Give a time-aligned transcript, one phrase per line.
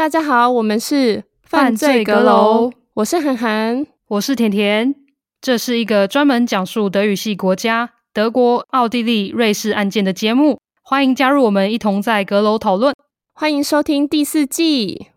[0.00, 4.94] 大家好，我们是犯罪阁楼，我是涵涵，我是甜甜。
[5.42, 12.94] 这是一个专门讲述德语系国家德国、奥地利、瑞士案件的节目，欢迎加入我们，一同在阁楼讨论。
[13.34, 15.08] 欢迎收听第四季。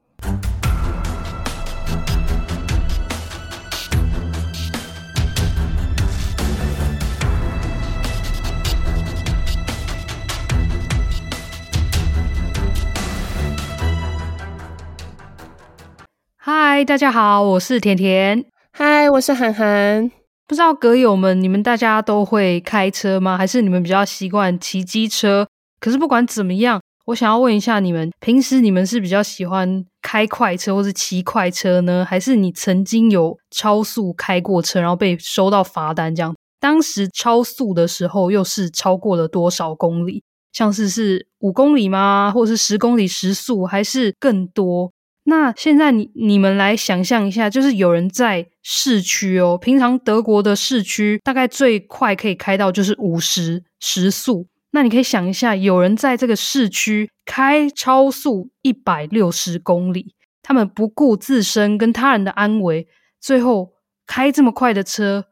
[16.46, 18.44] 嗨，大家好，我是甜甜。
[18.74, 20.12] 嗨，我是涵涵。
[20.46, 23.38] 不知道阁友们，你们大家都会开车吗？
[23.38, 25.48] 还是你们比较习惯骑机车？
[25.80, 32.06] 可是不管怎么样，我想要问一下你们，平时你们是比较喜欢开快车，或是骑快车呢？
[32.06, 36.36] 还是你曾经有超速开过车，然后被收到罚单这样？
[36.60, 40.22] 当时超速的时候，又是超过了多少公里？
[40.52, 42.30] 像是是五公里吗？
[42.36, 44.92] 或是十公里时速，还是更多？
[45.26, 54.48] 那现在你你们来想象一下，就是有人在市区哦，平常德国的市区大概最快可以开到就是五十时速。
[54.72, 62.88] 那你可以想一下，有人在这个市区开超速一百六十公里，他们不顾自身跟他人的安危，
[63.22, 63.74] 最后
[64.06, 65.26] 开这么快的车，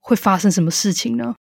[0.00, 1.34] 会发生什么事情呢？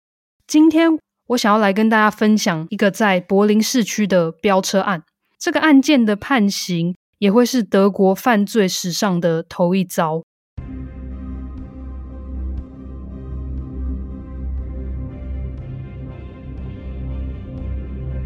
[0.46, 0.90] 今天
[1.28, 5.02] 我想要来跟大家分享一个在柏林市区的飙车案，
[5.36, 6.94] 这个案件的判刑。
[7.18, 10.22] 也会是德国犯罪史上的头一遭。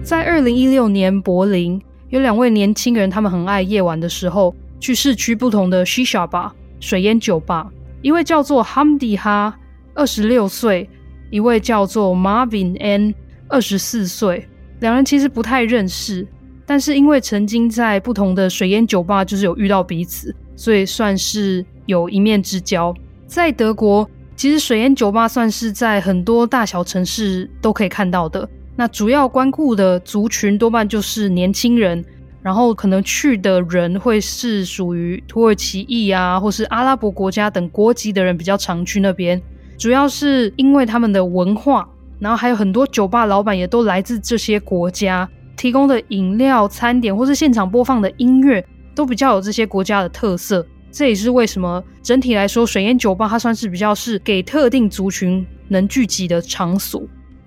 [0.02, 7.70] 在二零一六年，柏林有两位年轻人，他们很爱夜晚的时候去市区不同的 shishaba 水烟酒吧。
[8.02, 9.54] 一位叫做 Hamdi Ha，
[9.94, 10.86] 二十六岁；
[11.30, 13.14] 一位叫做 Marvin N，
[13.48, 14.46] 二十四岁。
[14.80, 16.27] 两人其实不太认识。
[16.64, 22.94] 但是因为曾经在不同的水烟酒吧就是有遇到彼此，所以算是有一面之交。
[23.27, 28.48] 在德国，其实水烟酒吧算是在很多大小城市都可以看到的。
[28.77, 32.02] 那主要光顾的族群多半就是年轻人，
[32.42, 39.40] 然后可能去的人会是属于土耳其裔啊，或是阿拉伯国家等国籍的人比较常去那边。
[39.77, 41.86] 主要是因为他们的文化，
[42.18, 45.29] 然后还有很多酒吧老板也都来自这些国家。
[45.57, 48.64] 提供的饮料、餐点或是现场播放的音乐，
[48.95, 50.67] 都比较有这些国家的特色。
[50.90, 57.02] 这也是为什么整体来说，水烟酒吧它算是比较是给特定族群能聚集的场所。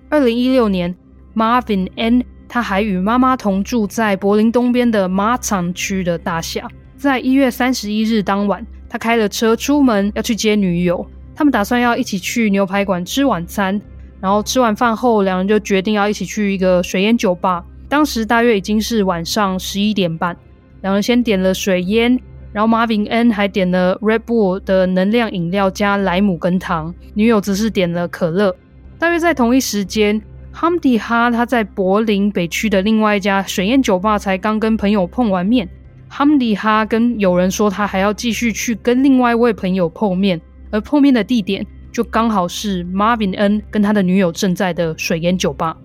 [0.10, 0.96] 二零一六年
[1.36, 6.68] ，Marvin N 他还与妈妈同住在柏林东边的 Marzahn 区的大厦。
[6.98, 11.06] 在一月三十一日当晚，他开了车出门要去接女友，
[11.36, 13.80] 他们打算要一起去牛排馆吃晚餐。
[14.22, 17.64] 然后吃完饭后，两人就决定要一起去一个水烟酒吧。
[17.88, 20.36] 当时大约已经是晚上十一点半，
[20.82, 22.20] 两人先点了水烟，
[22.52, 28.56] 然后 Marvin N 还点了 Red Bull 的能量饮料加莱姆跟糖，女友则是点了可乐。
[28.98, 30.22] 大约在同一时间
[30.54, 35.70] ，Hamdi Ha 他在柏林北区的另外一家水烟酒吧才刚跟朋友碰完面。
[36.10, 40.40] Hamdi Ha 跟友人说他还要继续去跟另外一位朋友碰面，
[40.72, 45.76] 而碰面的地点就刚好是 Marvin N 跟他的女友正在的水烟酒吧。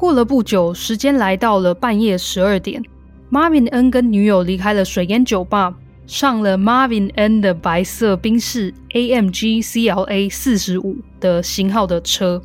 [0.00, 2.82] 过了不久，时间来到了半夜十二点
[3.30, 5.74] ，Marvin N 跟女友离开了水烟酒吧，
[6.06, 12.40] 上了 Marvin N 的白色宾士 AMG CLA 四十五的型号的车，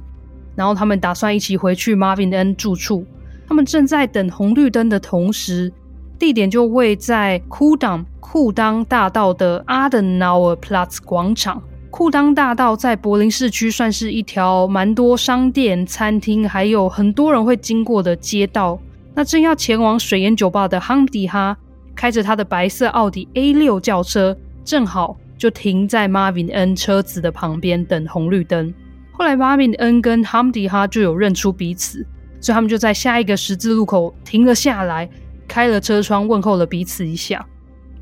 [0.53, 3.05] 然后他们打算一起回去 Marvin N 住处。
[3.47, 5.71] 他们正在等红绿灯的同时，
[6.19, 11.63] 地点就位在库当库当大道的 Adenauer Platz 广场。
[11.97, 18.77] 库当大道在柏林市区算是一条蛮多商店、餐厅，还有很多人会经过的街道。
[19.13, 21.55] 那正要前往水烟酒吧的哈姆迪哈
[21.95, 28.73] 开着他的白色奥迪 A6 轿车，正好就停在 Marvin N 车子的旁边等红绿灯。
[29.13, 32.05] 后来 Marvin N 跟哈姆迪哈就有认出彼此，
[32.41, 35.09] 所以他们就在下一个十字路口停了下来，
[35.47, 37.47] 开了车窗问候了彼此一下。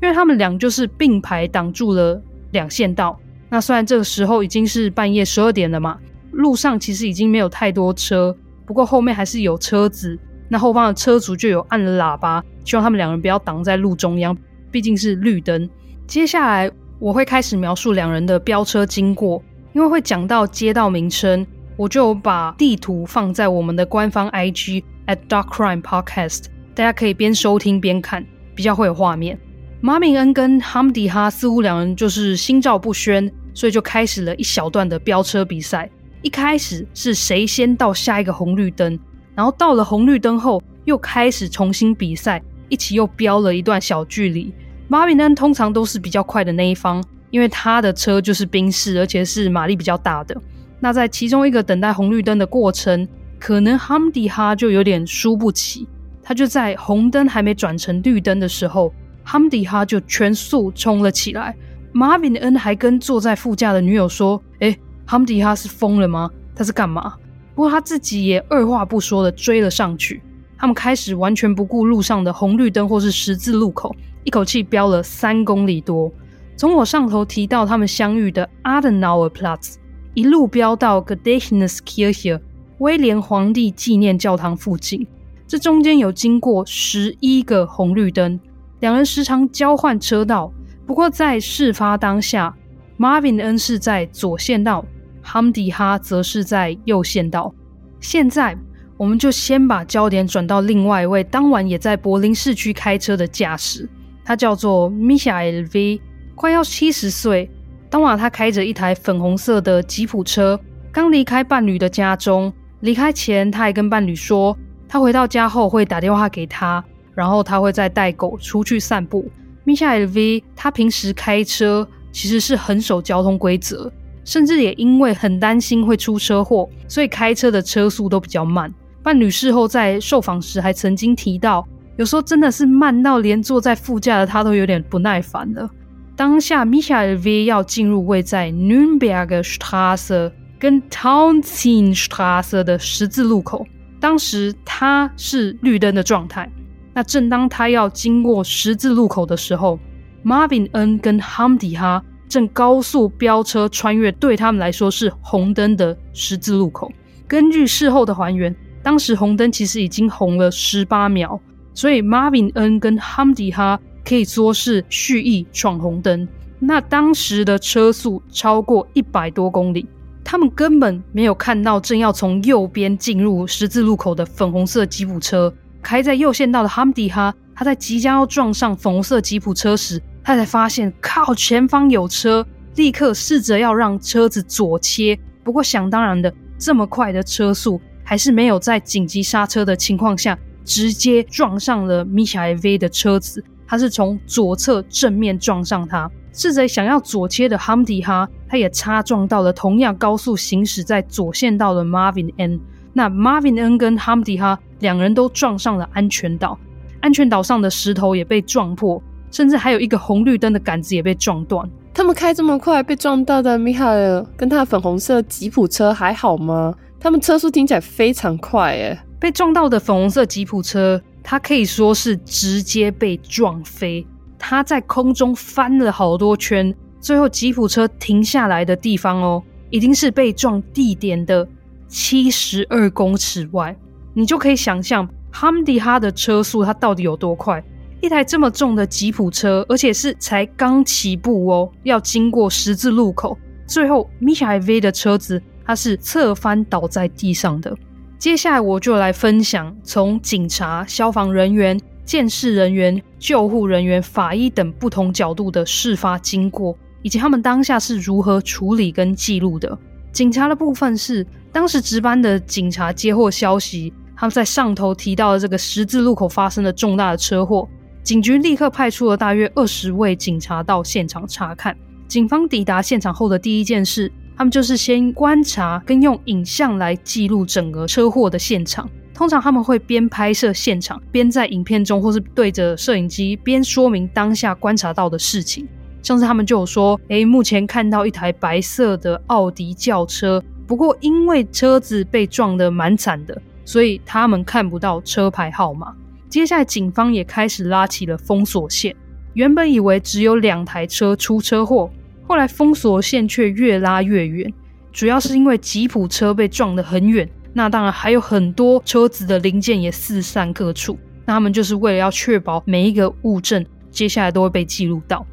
[0.02, 2.20] 因为他们俩就是并排挡住了
[2.50, 3.16] 两线道。
[3.54, 5.96] 那虽然这个时候已经是半夜十二点了嘛，
[6.32, 8.36] 路上其实已经没有太多车，
[8.66, 10.18] 不过后面还是有车子。
[10.48, 14.36] 那后方的车主就有按了喇叭，希望他们两人不要挡在路中央，
[14.72, 15.70] 毕竟是绿灯。
[16.04, 16.68] 接下来
[16.98, 19.40] 我会开始描述两人的飙车经过，
[19.72, 21.46] 因为会讲到街道名称，
[21.76, 29.38] 我就把地图放在我们的官方 IG at Dark Crime Podcast，大家可以边收听边看，比较会有画面。
[29.80, 33.32] Marvin N 跟哈姆迪哈似乎两人就是心照不宣。
[33.54, 35.88] 所以就开始了一小段的飙车比赛。
[36.20, 38.98] 一开始是谁先到下一个红绿灯，
[39.34, 44.52] 然后到了红绿灯后又开始重新比赛，一起又飙了一段小距离。
[44.88, 50.34] 马宾恩通常都是比较快的那一方，因为他的车就是宾士，而且是马力比较大的。
[50.80, 53.06] 那在其中一个等待红绿灯的过程，
[53.38, 55.86] 可能哈姆迪哈就有点输不起，
[56.22, 58.92] 他就在红灯还没转成绿灯的时候，
[59.22, 61.54] 哈姆迪哈就全速冲了起来。
[61.96, 64.76] 马宾恩还跟坐在副驾的女友说：“诶，
[65.06, 66.28] 哈姆迪哈是疯了吗？
[66.52, 67.14] 他是干嘛？”
[67.54, 70.20] 不过他自己也二话不说的追了上去。
[70.58, 73.94] 他们开始完全不顾路上的红绿灯或是十字路口，
[74.24, 76.12] 一口气飙了三公里多。
[76.56, 79.76] 从我上头提到他们相遇的 Adenauerplatz，
[80.14, 82.40] 一路飙到 Gedächtniskirche
[82.78, 85.06] 威廉皇帝纪念教堂附近。
[85.46, 88.40] 这中间有经过十一个红绿灯，
[88.80, 90.52] 两人时常交换车道。
[90.86, 92.54] 不过在事发当下
[92.98, 94.84] ，Marvin 恩是在左线道
[95.24, 97.54] ，Hamdi 哈则是在右线道。
[98.00, 98.56] 现在。
[98.96, 103.88] 我们就先把焦点转到另外一位当晚也在柏林市区开车的驾驶，
[104.24, 106.00] 他叫做 Michael V，
[106.36, 107.50] 快要七十岁。
[107.90, 110.58] 当晚他开着一台粉红色的吉普车，
[110.92, 112.52] 刚离开伴侣的家中。
[112.80, 114.56] 离开前，他还跟伴侣说，
[114.88, 116.82] 他回到家后会打电话给他，
[117.16, 119.28] 然后他会再带狗出去散步。
[119.64, 123.90] Michael V 他平时开车其实是很守交通规则，
[124.24, 128.72] 甚至也因为很担心会出车祸，所以开车的车速都比较慢。
[129.02, 131.66] 伴侣事后在受访时还曾经提到，
[131.96, 135.68] 有时候真的是慢到连坐在副驾的他都有点不耐烦了。
[136.16, 143.66] 当下，Michael V 要进入位在 Nürnberger Straße 跟 Townsend Straße 的十字路口，
[143.98, 146.50] 当时他是绿灯的状态。
[146.94, 149.78] 那正当他要经过十字路口的时候
[150.24, 156.90] ，Marvin N 跟 Hamdi 哈正高速飙车穿越对他们来说是红灯的十字路口。
[157.26, 158.54] 根据事后的还原。
[158.82, 161.40] 当时红灯其实已经红了十八秒，
[161.72, 166.28] 所以 Marvin N 跟 Hamdi 哈可以说是蓄意闯红灯。
[166.58, 169.88] 那当时的车速超过一百多公里，
[170.22, 175.50] 他们根本没有看到正要从右边进入十字路口的粉红色吉普车。
[175.84, 182.44] 开在右线道的 Hamdi 哈，他在即将要撞上粉红色吉普车时，他才发现靠前方有车，
[182.76, 185.16] 立刻试着要让车子左切。
[185.44, 187.80] 不过想当然的，这么快的车速。
[188.06, 193.42] 还是没有在紧急刹车的情况下，直接撞上了米夏埃 V 的车子。
[193.66, 202.60] 他是从左侧正面撞上他，试着想要左切的哈姆迪哈，他也擦撞到了同样高速行驶在左线道的 Marvin N。
[202.94, 206.58] 那 Marvin N 跟哈姆迪哈两人都撞上了安全岛，
[207.00, 211.68] 安全岛上的石头也被撞破，甚至还有一个红绿灯的杆子也被撞断。
[211.92, 216.74] 他们开这么快，被撞到的米哈尔跟他的粉红色吉普车还好吗？
[216.98, 224.06] 他们车速听起来非常快，诶，被撞到的粉红色吉普车，它可以说是直接被撞飞。
[224.38, 231.46] 它在空中翻了好多圈，最后吉普车停下来的地方哦，已经是被撞地点的
[231.88, 233.76] 七十二公尺外。
[234.12, 237.62] 你就可以想象哈姆迪哈的车速它到底有多快。
[238.00, 243.36] 一台这么重的吉普车，而且是才刚起步哦，要经过十字路口，
[243.66, 245.42] 最后米夏埃 V 的车子。
[245.66, 247.74] 它是侧翻倒在地上的。
[248.18, 259.78] 接下来我就来分享从警察、消防人员、鉴识人员、救护人员、法医等不同角度的事发经过，以及他们当下是如何处理跟记录的。
[260.14, 267.68] 警察的部分是，当时值班的警察接获消息，他们在上头提到的这个十字路口发生了重大的车祸，
[268.04, 271.76] 警局立刻派出了大约二十位警察到现场查看。
[272.06, 274.10] 警方抵达现场后的第一件事。
[274.36, 278.90] 他们就是先观察跟用影像来记录整个车祸的现场。
[279.14, 285.68] 通常他们会边拍摄现场，边在影片中或是对着摄影机边说明当下观察到的事情。
[286.04, 295.92] 像是他们就有说：“诶，目前看到一台白色的奥迪轿车，不过因为车子被撞得蛮惨的，所以他们看不到车牌号码。”
[296.28, 298.94] 接下来警方也开始拉起了封锁线。
[299.32, 301.90] 原本以为只有两台车出车祸。
[302.26, 304.52] 后来封锁线却越拉越远，
[304.92, 310.98] 主要是因为吉普车被撞得很远，那当然还有很多车子的零件也四散各处。
[311.26, 315.24] 那他们就是为了要确保每一个物证接下来都会被记录到。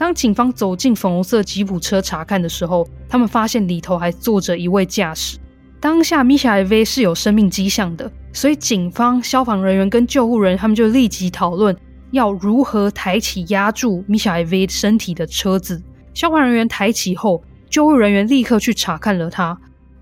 [0.00, 5.36] 当警方走进粉红色吉普车查看的时候，他们发现里头还坐着一位驾驶。
[5.78, 11.76] 当下米夏埃 V 是有生命迹象的，所以警方、消防人员跟救护人他们就立即讨论
[12.12, 15.82] 要如何抬起压住米夏埃 V 身体的车子。
[16.14, 19.60] 消防人员抬起后，救护人员立刻去查看了他。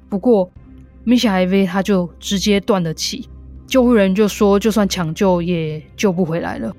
[0.09, 0.49] 不过，
[1.03, 3.29] 米夏埃 V 他就直接断了气。
[3.67, 6.73] 救护人就说，就算抢救也救不回来了。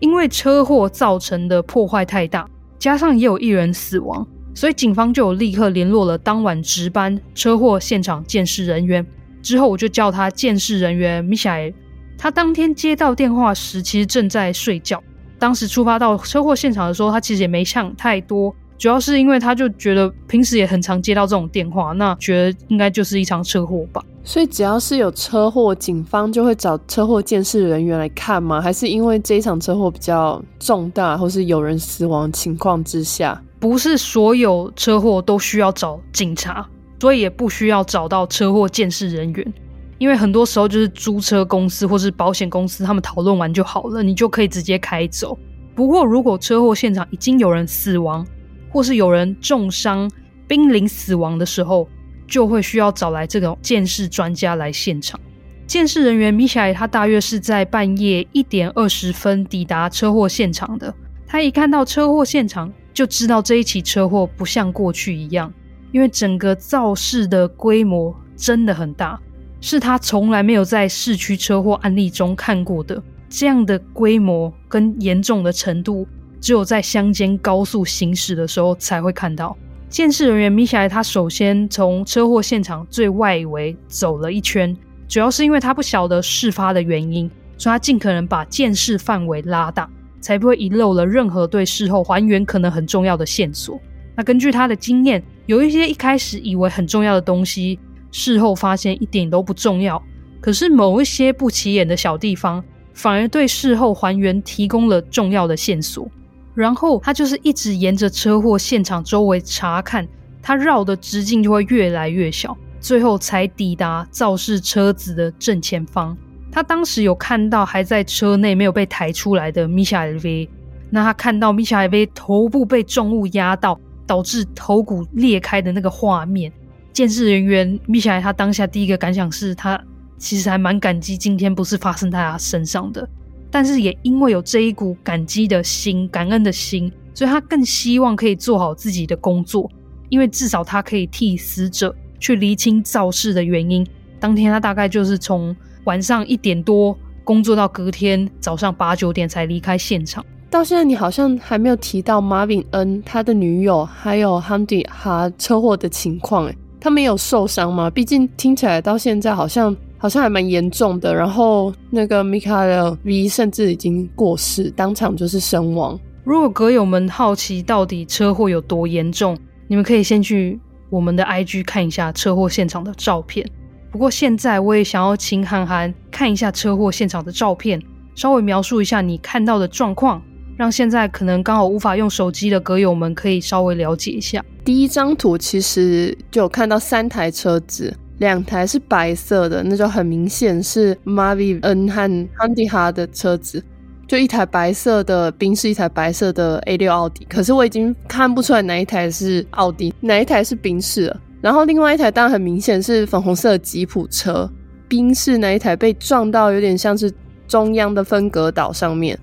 [0.00, 9.06] 因为车祸造成的破坏太大，加上也有一人死亡，所以警方就有立刻联络了当晚值班车祸现场鉴识人员。
[9.42, 11.72] 之后我就叫他鉴识人员米歇尔。
[12.18, 15.02] 他当天接到电话时，其实正在睡觉。
[15.38, 24.02] 当时出发到车祸现场的时候，他其实也没想太多，主要是因为他就觉得平时也很常接到这种电话，那觉得应该就是一场车祸吧。
[24.24, 28.58] 所以只要是有车祸，警方就会找车祸鉴识人员来看吗？
[28.58, 33.38] 还是因为这一场车祸比较重大，或是有人死亡情况之下？
[33.58, 36.66] 不是所有车祸都需要找警察，
[37.00, 39.54] 所以也不需要找到车祸鉴识人员。
[39.98, 45.38] 因为很多时候就是租车公司或是保险公司，他们讨论完就好了，你就可以直接开走。
[45.74, 48.26] 不过，如果车祸现场已经有人死亡，
[48.70, 50.10] 或是有人重伤、
[50.46, 51.88] 濒临死亡的时候，
[52.26, 55.18] 就会需要找来这种鉴识专家来现场。
[55.66, 60.92] 鉴识人员米夏尔他大约是在半夜一点二十分抵达车祸现场的。
[61.26, 65.52] 他一看到车祸现场，就知道这一起车祸不像过去一样，
[65.92, 69.20] 因为整个肇事的规模真的很大。
[69.60, 76.04] 是他从来没有在市区车祸案例中看过的这样的规模跟严重的程度，
[76.40, 79.56] 只有在乡间高速行驶的时候才会看到。
[79.88, 84.76] 鉴识人员米夏尔他首先从车祸现场最外围走了一圈，
[85.08, 87.28] 主要是因为他不晓得事发的原因，
[87.58, 93.80] 所以他尽可能把鉴识范围拉大，才不会遗漏了任何对事后还原可能很重要的线索。
[94.16, 97.78] 那根据他的经验，有一些一开始以为很重要的东西。
[98.12, 100.02] 事后发现一点都不重要，
[100.40, 102.60] 可是某一些不起眼的小地方，
[102.92, 106.10] 反而对事后还原提供了重要的线索。
[106.54, 110.06] 然后他就是一直沿着车祸现场周围查看，
[110.42, 116.16] 他绕的直径就会越来越小，最后才抵达肇事车子的正前方。
[116.52, 120.48] 他当时有看到还在车内没有被抬出来的米夏尔 V，
[120.90, 126.52] 那他看到米夏尔 V 头部被重物压到，导致头骨裂开的那个画面。
[126.92, 129.80] 鉴识人员米夏尔他当下第一个感想是他
[130.18, 133.08] 其实还蛮感激今天不是发生在他身上的，
[133.50, 139.70] 但是也因为有这一股感激的心、感恩的心，所以他更希望可以做好自己的工作，
[140.08, 143.86] 因为至少他可以替死者去厘清肇事的原因。
[144.18, 145.54] 当天他大概就是从
[145.84, 150.24] 晚上一点多工作到隔天早上八九点才离开现场。
[150.50, 156.56] 到现在你好像还没有提到 Marvin N 他的女友还有 Hamdi 哈车祸的情况诶。
[156.80, 157.88] 他没有受伤吗？
[157.90, 161.14] 毕竟听起来到现在好像好像还蛮严重的。
[161.14, 165.96] 然后那个 Mikhail V 甚至已经过世，当场就是身亡。
[166.24, 169.38] 如果歌友们好奇到底车祸有多严重，
[169.68, 173.48] 你们可以先去我们的 IG 看一下车祸现场的照片。
[173.92, 177.80] 不过现在我也想要请韩寒看一下车祸现场的照片，
[178.14, 180.20] 稍微描述一下你看到的状况。
[180.56, 184.44] 让现在可能刚好无法用手机的歌友们可以稍微了解一下。
[184.62, 193.62] 第一张图其实就有看到三台车子，两台是白色的，那就很明显是 Marvin 和 Hamdi 哈的车子。
[194.06, 197.24] 就一台白色的宾士，一台白色的 A6 奥迪。
[197.24, 201.20] 可是我已经看不出来哪一台是奥迪，哪一台是宾士了。
[201.40, 204.50] 然后另外一台当然很明显是粉红色吉普车，
[204.86, 207.10] 宾士那一台被撞到有点像是
[207.48, 209.18] 中央的分隔岛上面。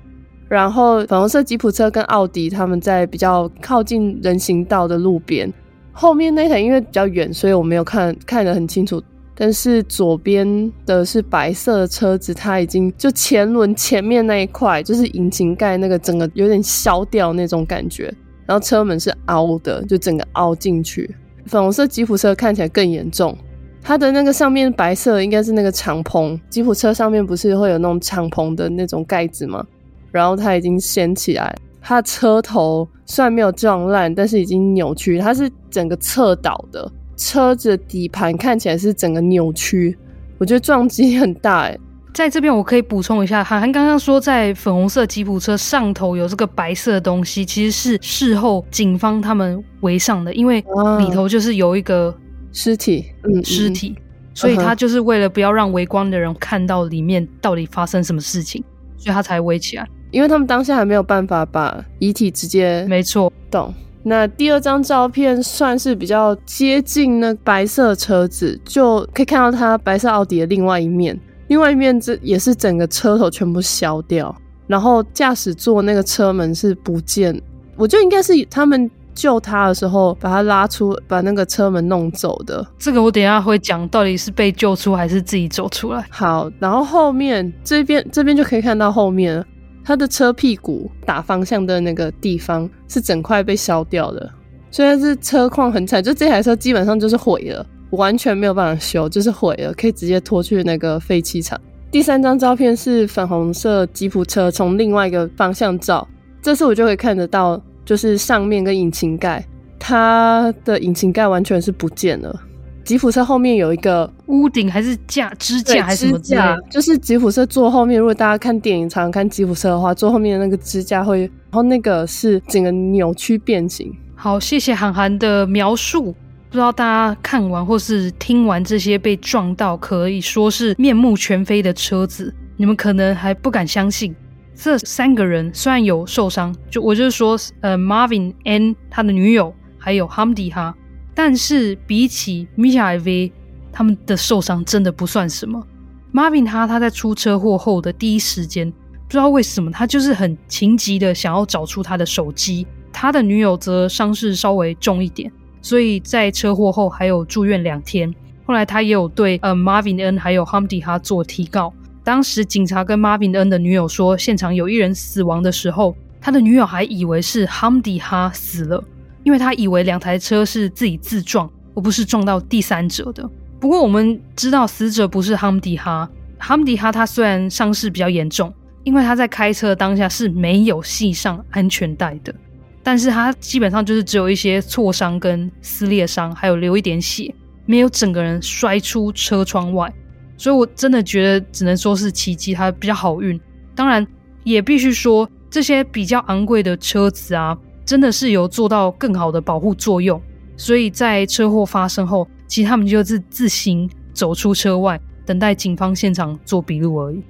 [0.47, 5.53] 然后粉红色吉普车跟奥迪他们在比较靠近人行道的路边，
[5.99, 9.01] 后面那台因为比较远，所以我没有看看得很清楚。
[9.33, 18.13] 但是左边的是白色的车子，它已经就前轮前面那一块，就是引擎盖那个整个有点削掉那种感觉。
[18.45, 21.09] 然后车门是凹的，就整个凹进去。
[21.47, 23.35] 粉红色吉普车看起来更严重，
[23.81, 29.65] 它的那个上面白色应该是那个敞篷，吉普车上面不是会有那种敞篷的那种盖子吗？
[30.11, 31.55] 然后它已经掀起来，
[31.87, 39.97] 它的车头虽然没有撞烂，但是已经扭曲，它是整个侧倒的，车子的底盘看起来是整个扭曲，
[40.37, 41.79] 我觉得撞击很大哎。
[42.13, 50.61] 在这边我可以补充一下，韩寒刚刚说在粉红色吉普车上头有这个白色的东西，其实是事后警方他们围上的，因为
[50.99, 52.13] 里头就是有一个
[52.51, 53.95] 尸体，嗯，尸体，
[54.33, 58.61] 所以他就是为了不要让围观的人看到里面到底发生什么事情，
[58.97, 59.87] 所以他才围起来。
[60.11, 63.73] 因为他们当下还没有办法把遗体直接，没错，懂。
[64.03, 74.33] 那第二张照片算是比较接近那白色车子，就可以看到它白色奥迪的另外一面，另外一面这也是整个车头全部削掉，
[74.65, 77.37] 然后驾驶座那个车门是不见，
[77.75, 82.65] 我觉得应该是他们救他的时候把他拉出，把那个车门弄走的。
[82.79, 86.05] 这个我等一下会讲，到底是被救出还是自己走出来。
[86.09, 89.43] 好，然后后面这边这边就可以看到后面
[89.87, 89.89] 了。
[89.89, 94.29] 他的车屁股打方向的那个地方是整块被烧掉的，
[94.69, 101.57] 虽然是车况很惨，就这台车基本上就是毁了，完全没有办法修，就是毁了，可以直接拖去那个废弃场。
[101.89, 106.05] 第三张照片是粉红色吉普车从另外一个方向照，
[106.41, 109.41] 这次我就可以看得到，就是上面跟引擎盖，
[109.79, 112.41] 它的引擎盖完全是不见了。
[112.87, 116.57] 吉普车后面有一个屋顶还是架支架还是什么支架？
[116.71, 123.93] 就是吉普车坐后面，如果大家看电影常常看吉普车的话，坐后面的那个支架会，然后那个是整个扭曲变形。
[124.15, 126.15] 好，谢谢韩寒的描述。
[126.49, 134.15] 不知道大家看完或是听完这些被撞到可以说是面目全非的车子，你们可能还不敢相信，
[134.55, 140.73] 这三个人虽然有受伤，就我就是说，呃，Marvin N 他的女友还有 Hamdi 哈，
[141.17, 143.31] 但是比起 Misha V
[143.71, 145.65] 他们的受伤真的不算什么。
[146.13, 155.31] Marvin 他他在出车祸后的第一时间，不知道为什么他就是很情急的想要找出他的手机，他的女友则伤势稍微重一点。
[155.59, 158.13] 所以在车祸后还有住院两天，
[158.45, 161.73] 后来他也有对呃 Marvin N 还有 Hamdi 哈做提告。
[162.03, 168.83] 当时警察跟 Marvin N 的女友说，现场有一人死亡的时候，他的女友还以为是 Hamdi 哈死了，
[169.27, 173.29] 因为他以为两台车是自己自撞，而不是撞到第三者的。
[173.59, 178.53] 不过我们知道死者不是哈姆迪哈哈姆迪哈他虽然伤势比较严重，
[178.85, 182.33] 因为他在开车当下是没有系上安全带的。
[182.81, 189.93] 但是他基本上就是只有一些挫伤跟撕裂伤，还有流一点血，没有整个人摔出车窗外，
[190.37, 193.37] 所以我真的觉得只能说是奇迹，他比较好运。
[193.75, 194.07] 当然
[194.45, 197.57] 也必须说，这些比较昂贵的车子啊，
[197.87, 200.21] 真的是有做到更好的保护作用，
[200.55, 207.23] 所以在车祸发生后，其实他们就是自行走出车外，等待警方现场做笔录而已。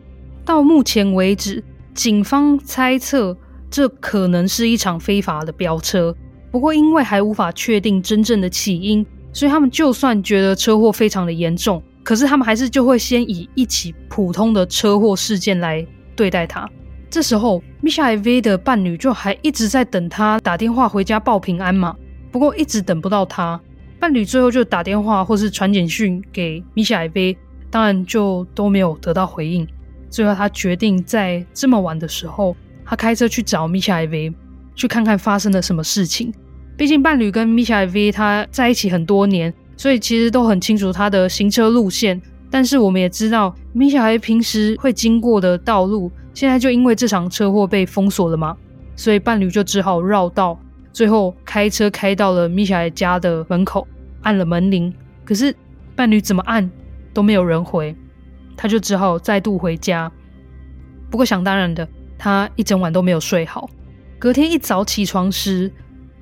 [0.43, 3.37] 到目前为止，警方猜测。
[3.69, 6.15] 这可能是一场非法的飙车，
[6.49, 16.65] 不过因为还无法确定真正的起因，所以他们就算觉得车祸非常的严重，可是他们还是就会先以一起普通的车祸事件来对待他。
[17.09, 21.95] 这时候，Misha V 的伴侣就还一直在等他打电话回家报平安嘛，
[22.31, 23.59] 不过一直等不到他，
[23.99, 27.37] 伴侣最后就打电话或是传简讯给 Misha V，
[27.69, 29.67] 当然就都没有得到回应。
[30.09, 32.55] 最后他决定在这么晚的时候。
[32.89, 34.33] 他开车去找 Misha V，
[34.73, 36.33] 去看看发生了什么事情。
[36.77, 42.21] 毕竟伴侣跟 Misha V 他在一起很多年，所以其实都很清楚他的行车路线。
[42.49, 48.55] 但是我们也知道，Misha V 平时会经过的道路，现在就因为这场车祸被封锁了嘛，
[48.95, 50.55] 所以伴侣就只好绕道，
[50.93, 53.87] 最后开车开到了 Misha V 家的门口，
[54.21, 54.93] 按了门铃。
[55.25, 55.55] 可是
[55.95, 56.69] 伴侣怎么按
[57.11, 57.95] 都没有人回，
[58.55, 60.11] 他就只好再度回家。
[61.09, 61.87] 不过想当然的。
[62.19, 63.67] 他一整晚都没有睡好。
[64.19, 65.71] 隔天一早起床时，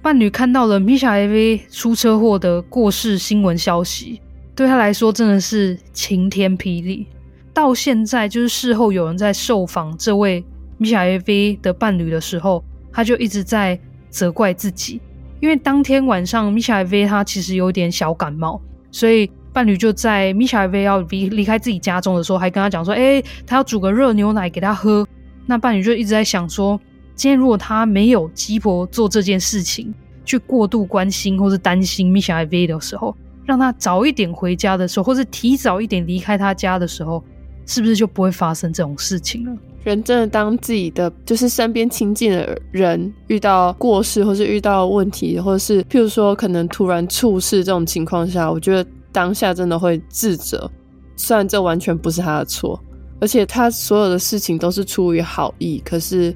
[0.01, 4.21] 伴侣看到了 Misha V 出车祸的过世新闻消息，
[4.55, 7.05] 对他来说真的是晴天霹雳。
[7.55, 10.43] 到现在，就是事后有人在受访这位
[10.77, 14.99] Misha V 的伴侣的时候，他就一直在责怪自己，
[15.39, 18.59] 因为当天晚上 Misha V 他其实有点小感冒，
[18.91, 25.07] 所以伴侣就在 Misha V 要离离开自己家中的时候，还跟他讲说：“哎，他要煮个热牛奶给他喝。”
[25.47, 26.77] 那伴侣就一直在想说，
[27.15, 29.93] 今天如果他没有鸡婆做这件事情，
[30.25, 33.15] 去过度关心或是担心 Misha V 的时候，
[33.45, 37.23] 让他早一点回家的时候，或是提早一点离开他家的时候，
[37.65, 39.57] 是不是就不会发生这种事情了？
[39.83, 50.69] 人真的当自己的就是身边亲近的人遇到过世，或是遇到问题，或者是譬如说可能突然猝死这种情况下，我觉得当下真的会自责，
[51.15, 52.79] 虽然这完全不是他的错。
[53.21, 56.35] 而且他所有的事情都是出于好意，可是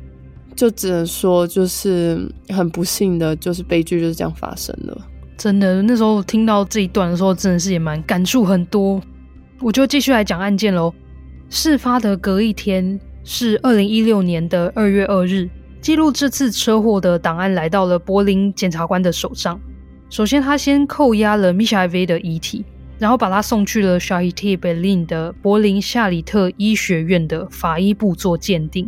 [0.56, 4.98] 就只能说，就是很不幸的，就是悲剧就是这样发生了。
[5.38, 9.00] 真的，那时候听到这一段的时候，真的是也蛮感触很多。
[9.60, 10.92] 我就继续来讲案件喽。
[11.50, 15.50] 事发的隔一天是二零一六年的二月二日，
[15.82, 19.60] 记录这次车祸的档案来到了柏林检察官的手上。
[20.10, 22.64] 首先，他先扣押了 Misha V 的遗体。
[23.00, 28.88] 然后把他送去了 Charité Berlin 的柏林夏里特医学院的法医部做鉴定，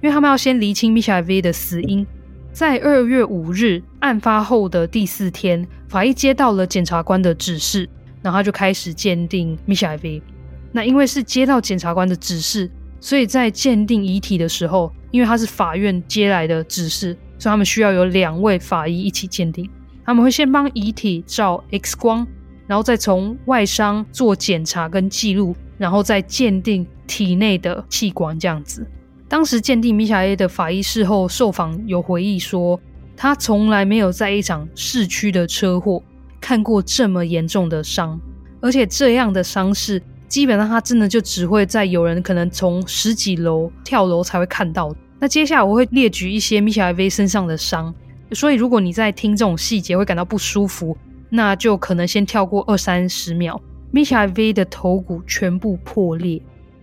[0.00, 2.06] 因为他们要先厘清 Misha V 的死因。
[2.52, 7.88] 在二月五日案发后的第四天，法医接到了检察官的指示，
[8.22, 10.22] 然后他就开始鉴定 Misha V。
[10.72, 19.68] 那因为是接到检察官的指示，所以在鉴定遗体的时候，因为他是法院接来的指示，所以他们需要有两位法医一起鉴定。
[20.04, 22.26] 他们会先帮遗体照 X 光。
[22.66, 28.86] 然后再从外伤做检查跟记录，然后再鉴定体内的器官这样子。
[29.26, 32.78] 当时鉴定米小 A 的法医事后受访有回忆说，
[33.16, 36.02] 他从来没有在一场市区的车祸
[36.38, 38.20] 看过这么严重的伤，
[38.60, 44.94] 而且这样的伤势基本上他真的就只会在有人可能从十几楼跳楼才会看到。
[45.18, 47.92] 那接下来我会列举一些米夏 A 身上的伤，
[48.32, 50.96] 所以如果你在听这种细节会感到不舒服，
[51.30, 53.60] 那就可能先跳过二三十秒。
[53.90, 56.40] 米夏 A 的头骨全部破裂。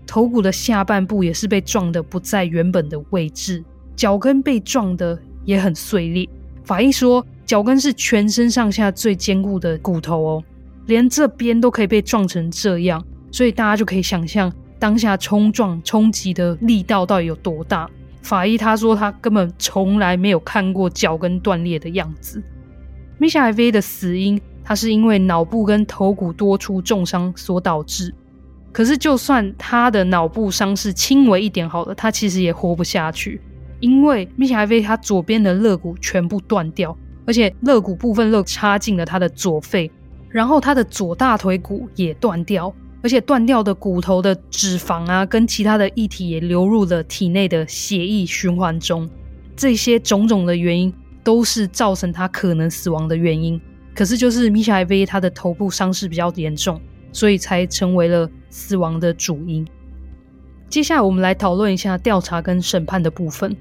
[0.08, 3.63] 头骨的下半部也是被撞得不在原本的位置，
[3.95, 6.27] 脚跟被撞得也很碎裂。
[6.63, 10.43] 法医说，脚跟是全身上下最坚固的骨头哦，
[10.88, 13.03] 连这边都可以被撞成这样，
[13.36, 17.86] 所以大家就可以想象当下冲撞冲击的力道到底有多大。
[18.21, 22.41] 法医他说，他根本从来没有看过脚跟断裂的样子。
[23.17, 28.15] 米夏 V 的死因，他是因为脑部跟头骨多处重伤所导致。
[28.71, 33.41] 可是，就算他的脑部伤势轻微一点好了，他其实也活不下去，
[33.82, 39.91] 因为米夏 V 他左边的肋骨全部断掉，而且肋骨部分又插进了他的左肺，
[40.30, 42.74] 然后他的左大腿骨也断掉，
[43.06, 49.08] 而且断掉的骨头的脂肪啊，跟其他的液体也流入了体内的血液循环中，
[49.56, 50.91] 这些种种的原因
[51.24, 53.62] 都是造成他可能死亡的原因。
[53.94, 56.82] 可是，就是米夏 V 他的头部伤势比较严重。
[57.12, 59.65] 所以才成为了死亡的主因。
[60.68, 63.56] 接下来，我们来讨论一下调查跟审判的部分。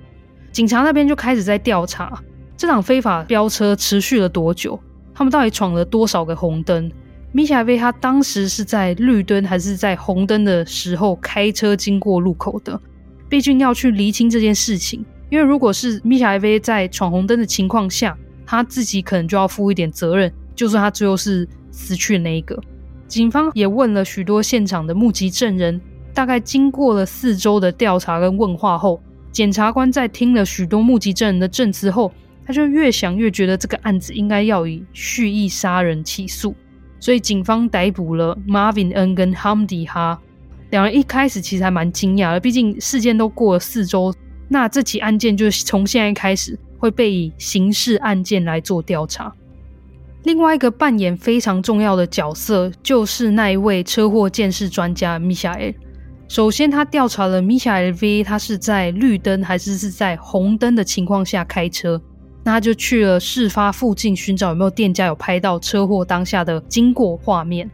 [0.51, 2.21] 警察那边就开始在调查
[2.57, 4.77] 这场非法飙车持续了多久，
[5.15, 6.91] 他们到底闯了多少个红灯？
[7.37, 12.81] 米夏 V 他当时是在绿灯还是在红灯的时候开车经过路口的？
[13.29, 18.17] 毕竟要去厘清这件事情，因为如果是米夏 V 在闯红灯的情况下，
[18.47, 22.57] 他自己可能就要负一点责任，就算他最后是死去的那一个。
[23.09, 25.81] 警方也问了许多现场的目击证人，
[26.15, 32.13] 大概经过了四周的调查跟问话后，检察官在听了许多目击证人的证词后，
[32.47, 36.55] 他就越想越觉得这个案子应该要以蓄意杀人起诉，
[37.05, 40.19] 所以警方逮捕了 Marvin N 跟 Hamdi 哈
[40.71, 40.95] 两人。
[40.95, 44.11] 一开始其实还蛮惊讶的，毕竟事件都过了四周，
[44.49, 49.31] 那这起案件就从现在开始会被以刑事案件来做调查。
[50.23, 55.75] 另外一个扮演非常重要的角色，就是那一位车祸鉴识专家米夏 L。
[56.27, 62.01] 首先，他调查了米夏 L V，他是在绿灯还是是在红灯的情况下开车。
[62.45, 67.69] 那他就去了事发附近寻找有没有店家有拍到车祸当下的经过画面。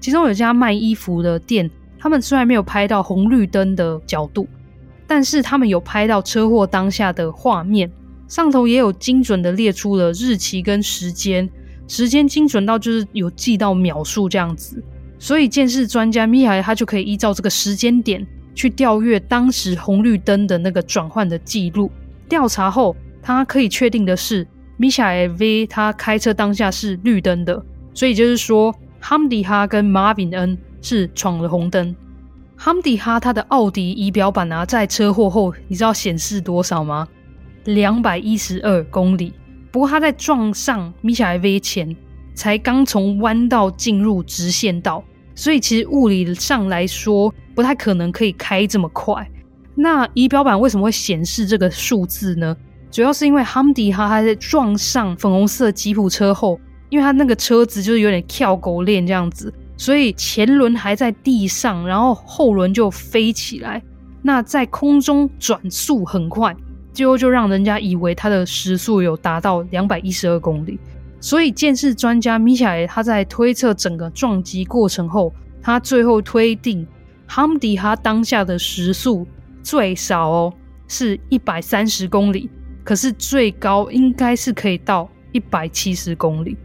[0.00, 4.48] 其中有家卖衣服的店，他们虽然没有拍到红绿灯的角度，
[5.06, 7.90] 但是他们有拍到车祸当下的画面，
[8.26, 11.48] 上头也有精准的列出了日期跟时间。
[11.88, 14.82] 时间精准到就是有记到秒数这样子，
[15.18, 18.26] 所以鉴识专家米夏他就可以依照这个时间点
[18.56, 21.90] 去调阅当时红绿灯的那个转换的记录。
[22.28, 27.60] 调查后，他可以确定的是，米夏 V 他开车当下是绿灯的，
[27.92, 31.92] 所以就是说，哈姆迪哈跟马宾恩是闯了红灯。
[32.54, 37.08] 哈姆迪哈他的奥迪仪表板啊，在车祸后，你知道显示多少吗？
[37.64, 39.32] 两百一十二公里。
[39.72, 41.96] 不过他在撞上米夏 V 前，
[42.32, 45.02] 才刚从弯道进入直线道，
[45.34, 49.28] 所以其实物理上来说不太可能可以开这么快。
[49.74, 52.56] 那仪表板为什么会显示这个数字呢？
[52.96, 63.82] 主要是因为哈姆迪哈他在撞上粉红色吉普车后，因为他那个车子就是有点跳狗链这样子，所以前轮还在地上，然后后轮就飞起来，
[64.22, 66.56] 那在空中转速很快。
[66.94, 70.80] 最后就让人家以为他的时速有达到两百一十二公里，
[71.20, 75.30] 所以鉴识专家米夏尔他在推测整个撞击过程后，
[75.60, 76.86] 他最后推定
[77.26, 79.28] 哈姆迪哈当下的时速
[79.62, 80.54] 最少哦
[80.88, 82.48] 是一百三十公里，
[82.86, 86.56] 可是最高应该是可以到一百七十公里。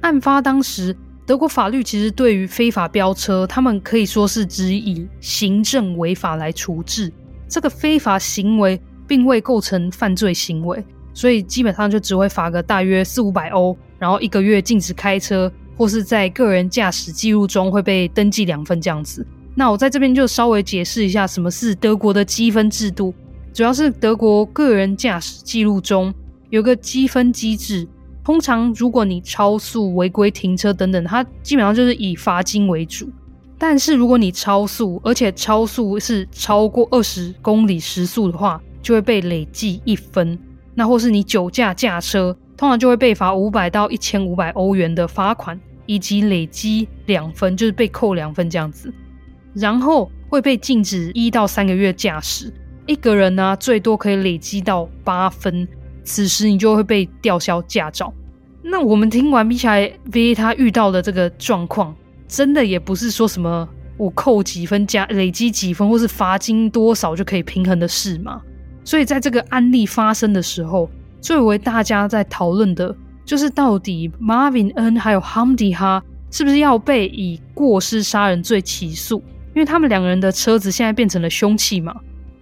[0.00, 7.12] 案发当时，德国法律其实对于非法飙车，他们可以说是只以行政违法来处置
[7.48, 8.80] 这个非法行为。
[9.08, 10.84] 并未构成犯罪行为，
[11.14, 19.24] 所以基本上就只会罚个大约四五百欧，然后一个月禁止开车，或是在个人驾驶记录中会被登记两分这样子。
[19.54, 23.14] 那我在这边就稍微解释一下什么是德国的积分制度，
[23.56, 26.12] 主要是德国个人驾驶记录中
[26.50, 27.88] 有个积分机制。
[28.22, 33.08] 通常如果你超速、违规停车等等，它基本上就是以罚金为主。
[33.56, 40.38] 但是如果你超速，而且超速是超过二十公里时速的话，就会被累计一分，
[40.74, 48.92] 那或是你酒驾驾车，通常就会被罚五百到一千五百欧元的罚款，以及累积两分，就是被扣两分这样子。
[49.54, 52.52] 然后会被禁止一到三个月驾驶，
[52.86, 55.66] 一个人呢、最多可以累积到八分，
[56.04, 58.12] 此时你就会被吊销驾照。
[58.62, 61.94] 那我们听完 Michael 他遇到的这个状况，
[62.26, 68.40] 真的也不是说什么我扣几分加累积几分，或是罚金多少就可以平衡的事嘛。
[68.84, 70.88] 所以在这个案例发生的时候，
[71.20, 72.94] 最为大家在讨论的
[73.24, 79.18] 就是到底 Marvin N 还有 Hamdi 哈是不是要被以过失杀人罪起诉？
[79.54, 81.94] 因为他们两个人的车子现在变成了凶器嘛，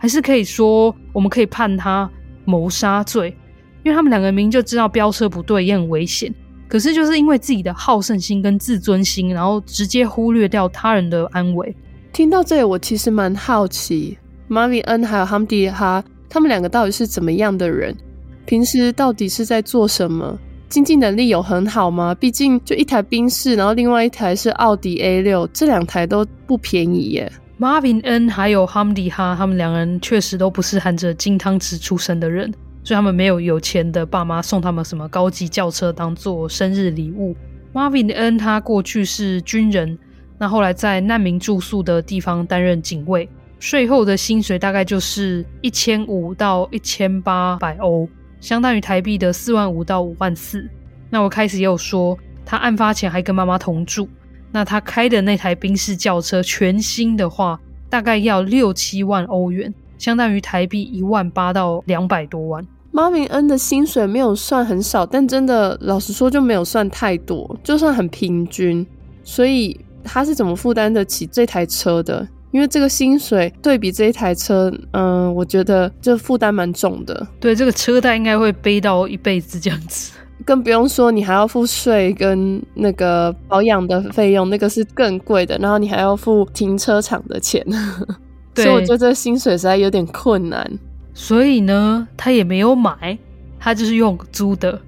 [0.04, 2.06] 还是可以说我们可以判他
[2.44, 3.34] 谋杀罪？
[3.82, 6.30] 因为他们两个明明就知道飙车不对，也很危险，
[6.68, 11.74] 可是就是因为自己的好胜心跟自尊心，然后直接忽略掉他人的安危。
[12.12, 17.96] 听到这里，我其实蛮好奇，Marvin N 还有 Hamdi 哈他们两个到底是怎么样的人？
[18.44, 20.38] 平时到底是在做什么？
[20.68, 22.14] 经济能力有很好吗？
[22.14, 27.32] 毕竟就一台宾士，然后另外一台是奥迪 A 六，这两台都不便宜耶。
[27.58, 37.36] Marvin N 还有 Hamdi 哈，他们两人确实都不是含着金汤匙出生的人，所以他们没有有钱的爸妈送他们什么高级轿车当做生日礼物。
[37.72, 39.96] Marvin N 他过去是军人，
[40.36, 43.28] 那后来在难民住宿的地方担任警卫，
[43.60, 48.08] 税后的薪水大概就是一千五到一千八百欧。
[48.40, 50.68] 相当于台币的四万五到五万四。
[51.08, 54.08] 那我开始也有说，他案发前还跟妈妈同住。
[54.54, 57.58] 那他开的那台宾士轿车全新的话，
[57.90, 62.64] 大概要六七万欧元，相当于台币一万八到两百多万。
[62.92, 68.86] Marvin N 的薪水没有算很少，但真的老实说就没有算太多，就算很平均。
[69.24, 72.24] 所以他是怎么负担得起这台车的？
[72.52, 77.26] 因为这个薪水对比这一台车，嗯、呃，我觉得这负担蛮重的。
[77.40, 80.12] 对，这个车贷应该会背到一辈子这样子。
[80.44, 85.56] 更不用说你还要付税跟那个保养的费用，那个是更贵的。
[85.58, 87.64] 然后你还要付停车场的钱，
[88.54, 90.70] 对，所以我觉得这薪水实在有点困难。
[91.12, 93.18] 所以呢，他也没有买，
[93.60, 94.80] 他就是用租的，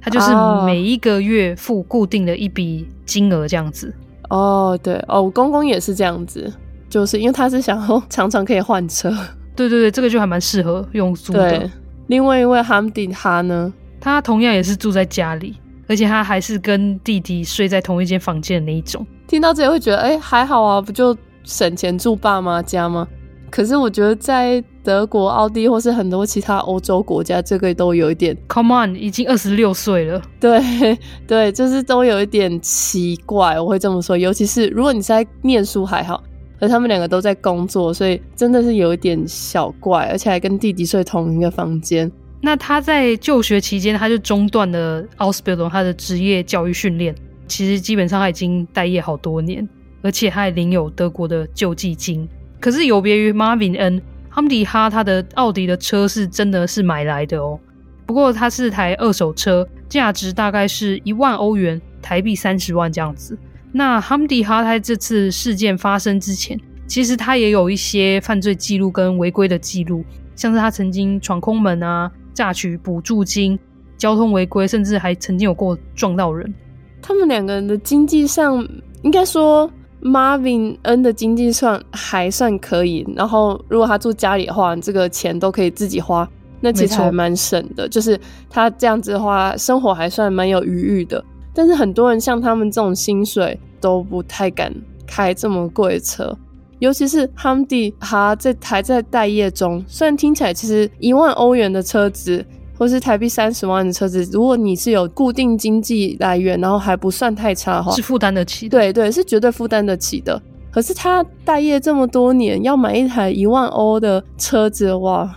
[0.00, 0.30] 他就是
[0.64, 3.92] 每一个月付固定的一笔金额这样子。
[4.30, 6.52] 哦，对哦，我公公也是这样子。
[6.90, 9.10] 就是因为他是想要常常可以换车，
[9.54, 11.50] 对对对，这个就还蛮适合用租的。
[11.50, 11.70] 对，
[12.06, 15.56] 另外一位 Hamdi 哈呢，他同样也是住在家里，
[15.86, 19.06] 而且他还是跟弟弟睡在同一间房间的那一种。
[19.26, 23.06] 听到这里会觉得，哎、欸，还好啊，不就省钱住爸妈家吗？
[23.50, 30.20] 可是我觉得在德国、奥地利或是很多其他欧洲国家，这个都有一点，Come on，已经二十六岁了。
[30.38, 30.60] 对
[31.26, 34.16] 对，就是都有一点奇怪，我会这么说。
[34.16, 36.22] 尤其是如果你是在念书还好。
[36.60, 42.10] 而他们两个都在工作，所以真的是有一点小怪，而且还跟弟弟睡同一个房间。
[42.40, 47.14] 那他在就学期间，他就中断了奥斯皮隆他的职业教育训练。
[47.46, 49.66] 其实基本上他已经待业好多年，
[50.02, 52.28] 而且他还领有德国的救济金。
[52.60, 57.58] 可是有别于 Marvin N，Hamdi 哈他的奥迪的车是真的是买来的哦。
[58.06, 63.36] 不过它是台二手车，价值大概是一万欧元，台币三十万这样子。
[63.72, 70.02] 那哈姆迪哈在这次事件发生之前，其实他也有一些犯罪记录跟违规的记录，
[70.34, 73.58] 像是他曾经闯空门啊、诈取补助金、
[73.96, 76.54] 交通违规，甚至还曾经有过撞到人。
[77.02, 78.64] 他们两个人的经济上，
[79.02, 79.68] 应该说
[80.00, 83.04] Marvin N 的经济上还算可以。
[83.16, 86.28] 然后如果他住家里的话，这个钱都可以自己花，
[86.60, 87.88] 那其实还蛮省的。
[87.88, 88.16] 就是
[88.48, 91.24] 他这样子的话，生活还算蛮有余裕的。
[91.52, 94.72] 但是很多人像他们这种薪水都不太敢
[95.08, 96.38] 开这么贵的车，
[96.78, 99.84] 尤其是 Hamdi 哈在还在待业中。
[99.86, 102.44] 虽然听起来其实一万欧元的车子，
[102.76, 108.68] 或是台币三十万的车子，如果你是有固定经济来源，然后还不算太差的话，是负担得起。
[108.68, 110.40] 对对，是绝对负担得起的。
[110.70, 115.28] 可是他待业这么多年，要买一台一万欧的车子，哇，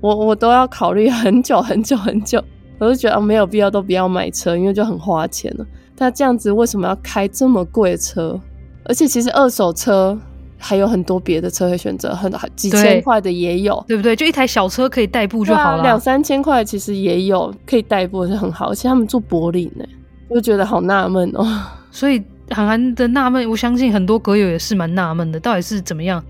[0.00, 2.42] 我我都要考虑很久很久很久。
[2.80, 5.66] 我就觉得啊，没有必要都不要买车，因为就很花钱了。
[5.96, 8.40] 他这样子为什么要开这么贵的车？
[8.84, 10.18] 而且其实二手车
[10.58, 14.14] 还有很多别的车可以选择，很几千块的也有，对不对？
[14.16, 18.70] 就一台小车可以代步就好了，两三千块其实也有可以代步，是很好。
[18.70, 19.84] 而且他们住柏林呢，
[20.28, 21.46] 我就觉得好纳闷哦。
[21.90, 26.22] 所以韩寒的纳闷，我相信很多歌友也是蛮纳闷的，到底是怎么样？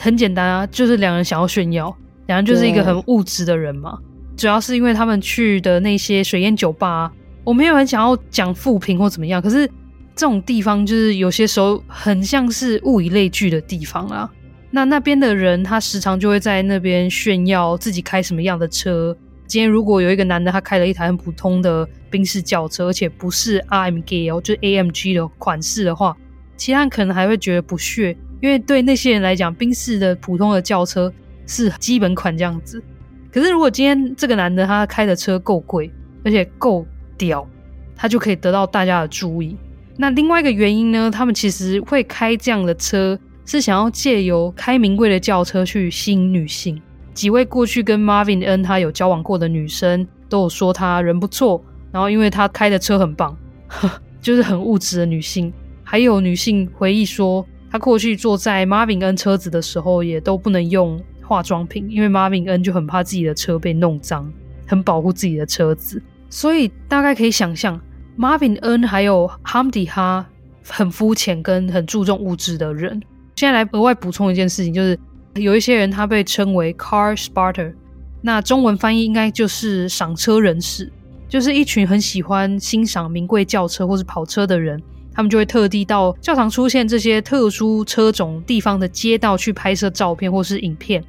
[0.00, 1.94] 很简单啊，就是两人想要炫耀，
[2.26, 3.98] 两人就是一个很物质的人嘛。
[4.36, 7.12] 主要是因为他们去的那些水烟酒吧啊，
[7.44, 9.70] 我没有很想要讲负评或怎么样，可是
[10.14, 14.30] 这种地方就是有些时候很像是物以类聚的地方啊。
[14.70, 19.16] 那那边的人他时常就会在那边炫耀自己开什么样的车。
[19.46, 26.16] 今天如果有一个男的他开了一台很普通的宾士轿车，而且不是 R M G 哦，就 AMG 的款式的话，
[26.56, 31.12] 其他人可能还会觉得不屑，因为对那些人来讲，宾士的普通的轿车。
[31.46, 32.82] 是基本款这样子。
[33.30, 35.92] 可是如果今天这个男的他开的车够贵，
[36.24, 36.86] 而且够
[37.18, 37.46] 屌，
[37.94, 39.54] 他就可以得到大家的注意。
[39.96, 46.80] 那另外一个原因呢，他们其实会开这样的车，是想要借由开名贵的轿车去吸引女性。
[47.12, 53.36] 几位过去跟 Marvin N 他有交往过的女生都有说他人不错，然后因为他开的车很棒，
[53.68, 53.88] 呵，
[54.20, 55.52] 就是很物质的女性。
[55.84, 64.28] 还有女性回忆说，她过去坐在 Marvin N 车子的时候，也都不能用化妆品，因为 Marvin N 就很怕自己的车被弄脏，
[64.66, 66.02] 很保护自己的车子。
[66.28, 67.80] 所以大概可以想象
[68.18, 70.26] ，Marvin N 还有 Hamdi 哈
[70.66, 73.02] 很肤浅跟很注重物质的人。
[73.36, 74.98] 现在来额外补充一件事情，就是。
[75.36, 77.74] 有一些人他被称为 car spotter，
[78.20, 80.88] 那中文翻译应该就是赏车人士，
[81.28, 84.80] 就是一群很喜欢欣赏名贵轿车或是跑车的人，
[85.12, 91.02] 他们就会特地到较常出现这些特殊车种地方的街道去拍摄照片或是影片。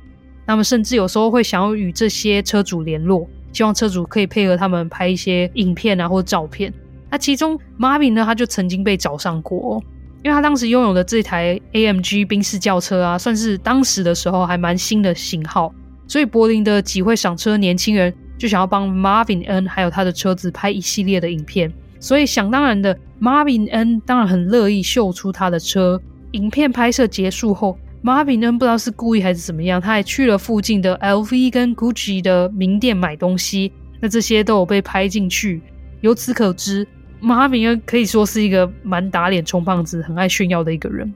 [0.48, 6.74] 那么甚至有时候会想要与这些车主联络，希望车主可以配合他们拍一些影片啊或照片。
[7.10, 9.82] 那其中 Marvin 呢，他就曾经被找上过。
[10.24, 15.72] 因为他当时拥有的这台 AMG 宾士轿车啊，算是当时的时候还蛮新的型号，
[16.08, 26.02] 所以柏林的几位赏车年轻人就想要帮 Marvin N 还有他的车子拍一系列的影片，所以想当然的，Marvin N 当然很乐意秀出他的车。
[26.32, 35.62] 影片拍摄结束后，Marvin N 不知道是故意还是怎么样，他还去了附近的 LV 跟 Gucci 的名店买东西，那这些都有被拍进去。
[36.02, 36.88] 由此可知。
[37.26, 41.12] Marvin N 可以说是一个蛮打脸充胖子、很爱炫耀的一个人。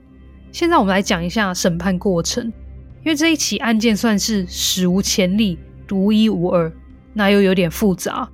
[0.52, 2.44] 现在我们来讲一下审判过程，
[3.04, 6.72] 因为这一起案件算是史无前例、独一无二，
[7.14, 8.28] 那又有点复杂。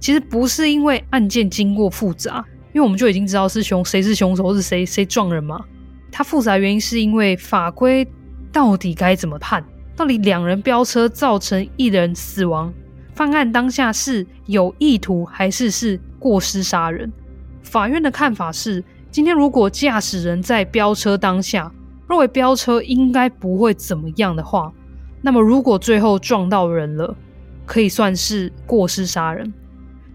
[0.00, 5.62] 其实不是因为案件经过复杂，因为我们就已经知道是凶谁是凶手，是谁谁撞人嘛。
[6.10, 8.08] 它复杂原因是因为法规
[8.50, 9.62] 到底该怎么判？
[9.94, 12.72] 到底两人飙车造成一人死亡，
[13.12, 16.00] 犯案当下是有意图还是是？
[16.20, 17.12] 过失杀人，
[17.68, 21.70] 法院的看法是：今天如果驾驶人在飙车当下
[22.08, 24.72] 认为飙车应该不会怎么样的话，
[25.20, 27.14] 那么如果最后撞到人了，
[27.66, 29.52] 可以算是过失杀人。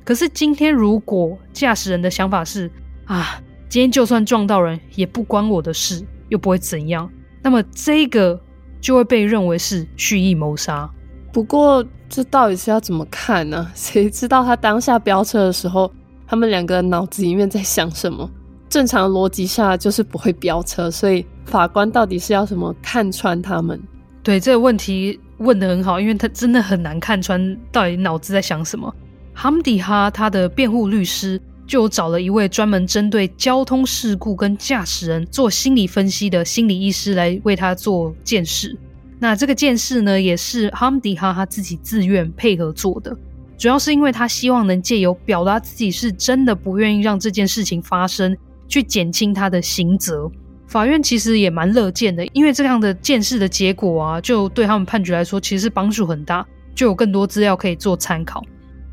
[0.03, 2.69] 可是今天如果驾驶人的想法是
[3.05, 3.39] 啊，
[3.69, 7.09] 今天就算撞到人也不关我的事，又不会怎样，
[7.41, 8.39] 那么这个
[8.81, 10.89] 就会被认为是蓄意谋杀。
[11.31, 13.71] 不过，这到底是要怎么看呢？
[13.73, 15.91] 谁知道他当下飙车的时候，
[16.33, 18.27] 他们两个脑子里面在想什么？
[18.67, 23.79] 正常逻辑下就是不会飙车，所以法官到底是要什么看穿他们？
[24.23, 28.91] 对，这个问题问得很好，因为他真的很难看穿到底脑子在想什么。
[29.35, 38.75] 哈姆迪哈他的辩护律师就找了一位专门针对交通事故跟驾驶人做心理分析的心理医师来为他做鉴识。
[39.19, 43.15] 那这个件事呢，也是哈姆迪哈他自己自愿配合做的，
[43.63, 48.35] 主要是因为他希望能借由表达自己是真的不愿意让这件事情发生，
[48.67, 50.29] 去减轻他的刑责。
[50.67, 56.45] 法院其实也蛮乐见的，因为这样的鉴识的结果啊，就对他们判决来说其实帮助很大，
[56.75, 58.43] 就有更多资料可以做参考。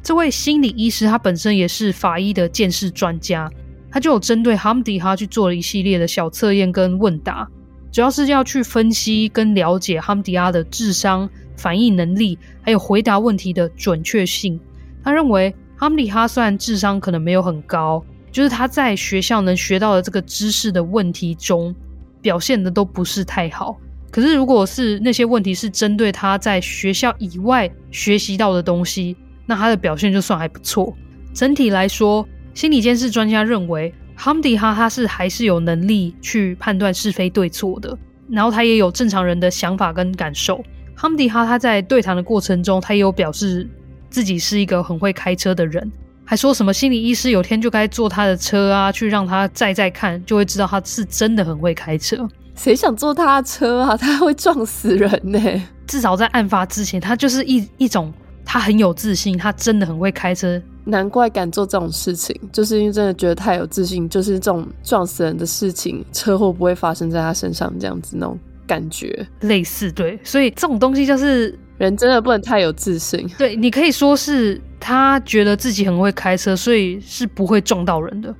[0.04, 3.50] 这位心理医师他本身也是法医的鉴识专家，
[3.90, 7.44] 他就有针对哈姆迪哈去做了一系列的小测验跟问答。
[7.90, 11.28] 主要是要去分析跟了解哈姆迪哈的智商、
[11.60, 14.58] 反应能力，还有回答问题的准确性。
[15.04, 21.74] 他认为哈姆迪哈虽然智商可能没有很高，就是他在学校能学到的这个知识的问题中
[22.22, 23.78] 表现的都不是太好。
[24.10, 30.96] 可是如果是那些问题是针对他在学校以外学习到的东西，那他的表现就算还不错。
[31.34, 33.92] 整体来说，心理监视专家认为。
[34.22, 37.96] 哈姆迪哈他是还是有能力去判断是非对错的，
[38.28, 40.62] 然后他也有正常人的想法跟感受。
[41.00, 43.66] 哈姆迪哈他在对谈的过程中，他也有表示
[44.10, 45.90] 自己是一个很会开车的人，
[46.26, 52.28] 还说什么心理医师有天就该坐他的车啊，去让他载载看，就会知道他是真的很会开车。
[52.54, 53.96] 谁想坐他的车啊？
[53.96, 55.40] 他会撞死人呢。
[55.86, 58.12] 至少在案发之前，他就是一一种
[58.44, 60.60] 他很有自信，他真的很会开车。
[60.84, 68.38] 难怪敢做这种事情，就是因为真的觉得太有自信，就是这种撞死人的事情，车祸不会发生在他身上这样子那种
[68.70, 73.28] 感觉，类似对，所以这种东西就是人真的不能太有自信。
[73.36, 78.32] 对，你可以说是他觉得自己很会开车，所以是不会撞到人的，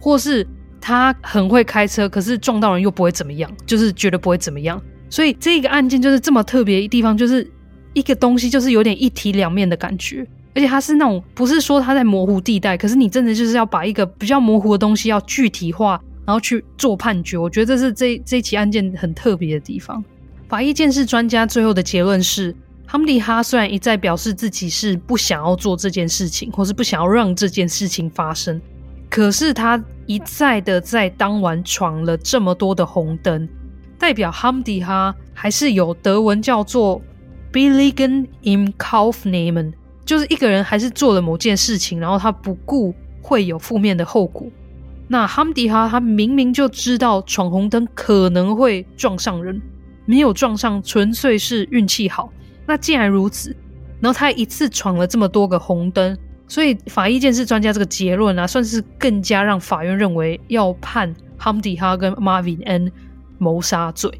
[0.00, 0.44] 或是
[0.80, 4.82] 他很会开车，可是撞到人又不会怎么样，就是觉得不会怎么样。
[5.08, 7.48] 所以这个案件就是这么特别的地方，就是
[7.92, 10.26] 一个东西就是有点一体两面的感觉。
[10.52, 17.38] 而且它是那种不是说它在模糊地带，可是你真的就是要把一个比较模糊的东西要具体化，然后去做判决。
[17.38, 20.04] 我觉得这是这这起案件很特别的地方。
[20.48, 22.54] 法医鉴识专家最后的结论是，
[22.86, 28.60] 哈姆迪哈虽然一再表示自己是不想要做这件事情，或是不想要让这件事情发生，
[29.08, 33.48] 可是他一再的在当晚闯了这么多的红灯，
[33.98, 37.02] 代表哈姆迪哈还是有德文叫做
[37.52, 39.72] billigen im Kauf-nehmen，
[40.04, 44.46] 就是一个人还是做了某件事情，然后他不顾会有负面的后果。
[45.08, 49.60] 那哈姆迪哈他明明就知道闯红灯可能会撞上人。
[50.04, 52.32] 没有撞上，纯粹是运气好。
[52.64, 53.50] 那既然如此，
[54.00, 62.92] 然后他一次闯了这么多个红灯，所以法医鉴识专家这个结论啊，算是更加让法院认为要判哈姆迪哈跟 Marvin N
[63.38, 64.10] 谋杀罪。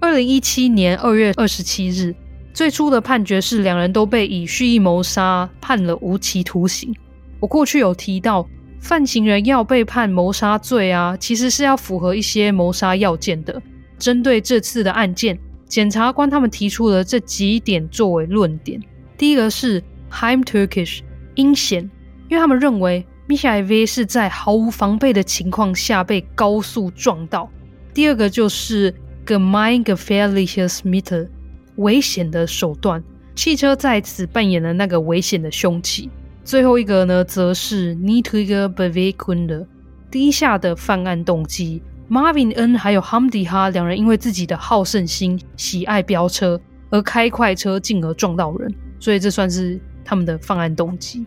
[0.00, 2.14] 二零一七年二月二十七日，
[2.54, 6.94] 最初的判决是两人都被以蓄意谋杀判了无期徒刑。
[7.38, 8.48] 我过去有提到，
[8.80, 13.60] 犯行人要被判谋杀罪啊，其实是要符合一些谋杀要件的。
[13.98, 18.80] 针对这次的案件，检察官他们提出了这几点作为论点。
[19.16, 21.00] 第一个是 Heimtückisch
[21.34, 21.90] 阴险，
[22.28, 27.50] 因为他们认为 MichaeV 是在毫无防备的情况下被高速撞到。
[27.92, 28.94] 第二个就是
[29.26, 31.28] Gemeingefährliches Mittel
[31.76, 33.02] 危险的手段，
[33.34, 36.08] 汽车在此扮演了那个危险的凶器。
[36.48, 39.66] 最后一个呢，则是 Niedrige Beweggründe
[40.10, 41.82] 低下的犯案动机。
[42.08, 51.26] Marvin N 还有 Hamdi 哈两人因为自己的好胜心、喜爱飙车而开快车，进而撞到人，所以这算是他们的犯案动机。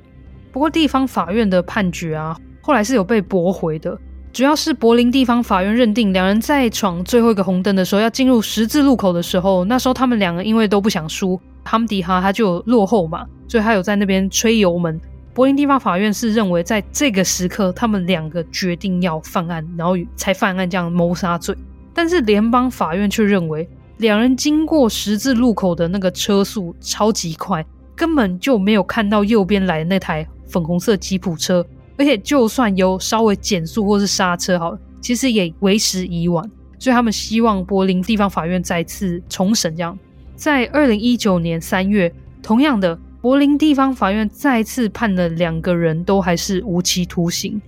[0.51, 3.95] 不过地方法院的判决啊，后来是有被驳回的，
[4.33, 14.99] 主要是柏林地方法院认定两人在闯最后一个红灯的时候，要进入十字路口的时候，那时候他们两个因为都不想输，Hamdi 哈他就落后嘛，所以他有在那边吹油门。
[15.33, 21.55] 柏林地方法院是认为，在这个时刻，他们两个决定要犯案，然后才犯案这样谋杀罪。
[21.93, 23.67] 但是联邦法院却认为，
[23.97, 27.65] 两人经过十字路口的那个车速超级快，
[27.95, 31.65] 根本就没有看到右边来的那台粉红色吉普车，
[31.97, 36.43] 而且就算有稍微减速或是刹车，好了，其实也为时已晚。
[36.77, 39.73] 所以他们希望柏林地方法院再次重审。
[39.77, 39.97] 这样，
[40.35, 42.13] 在二零一九年三月，
[42.43, 42.99] 同样的。
[43.21, 47.61] 柏林地方法院再次判了两个人都还是无期徒刑，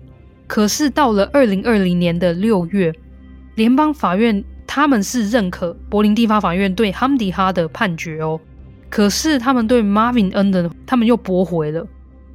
[0.48, 2.92] 可是到了二零二零年的六月，
[3.54, 8.40] 联邦法院他们是认可柏林地方法院对哈姆迪哈的判决哦，
[8.90, 11.88] 可是他们对 Marvin N 的他们又驳回了，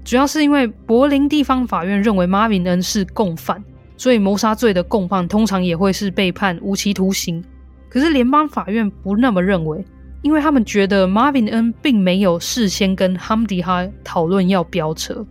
[0.05, 3.61] 主要是因为柏林地方法院认为 Marvin N 是共犯，
[3.97, 7.43] 所以谋杀罪的共犯通常也会是被判无期徒刑，
[7.89, 9.85] 可是联邦法院不那么认为。
[10.23, 15.25] 因为他们觉得 Marvin N 并没有事先跟 Hamdi 哈讨论要飙车，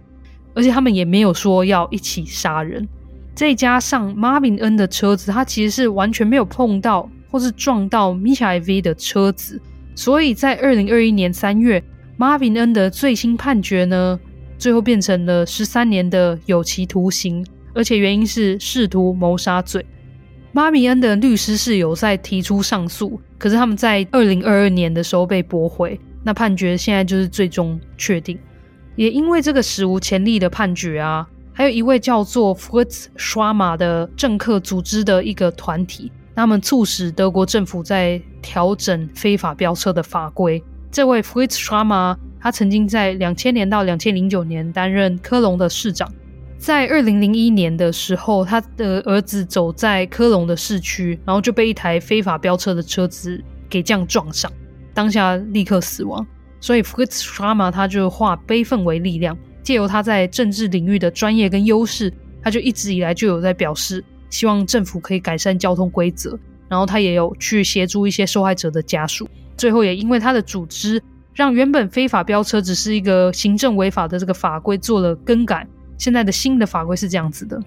[0.53, 2.87] 而且他们也没有说要一起杀人。
[3.35, 9.61] 再加上 Marvin N 的车子，他其实是完全没有碰到或是撞到 Michael V 的车子，
[9.93, 11.83] 所以在二零二一年三月
[12.17, 14.19] ，Marvin N 的最新判决呢，
[14.57, 19.85] 最后变成了十三年的有期徒刑，而且原因是试图谋杀罪。
[20.51, 25.99] 马米恩的律师是有在提出上诉，可是他们在二零二二年的时候被驳回。
[26.23, 28.37] 那判决现在就是最终确定。
[28.95, 40.61] 也因为这个史无前例的判决啊，还有一位叫做 Fritz Schramer 的政客组织的一个团体，他们促使德国政府在调整非法飙车的法规。
[40.91, 46.11] 这位 Fritz Schramer 他曾经在两千年到两千零九年担任科隆的市长。
[46.67, 54.51] 在二零零一年的时候，他的儿子走在科隆的市区，然后就被一台非法飙车的车子给这样撞上，
[54.93, 56.27] 当下立刻死亡。
[56.59, 62.11] 所以 Fritz Schama 他就化悲愤为力量，借由他在政治领域的专业跟优势，
[62.43, 66.37] 他就一直以来就有在表示，希望政府可以改善交通规则。
[66.67, 69.25] 然后他也有去协助一些受害者的家属。
[69.55, 71.01] 最后也因为他的组织，
[71.33, 75.65] 让原本非法飙车只是一个行政违法的这个法规做了更改。
[75.97, 77.59] 现在的新的法规是这样子的：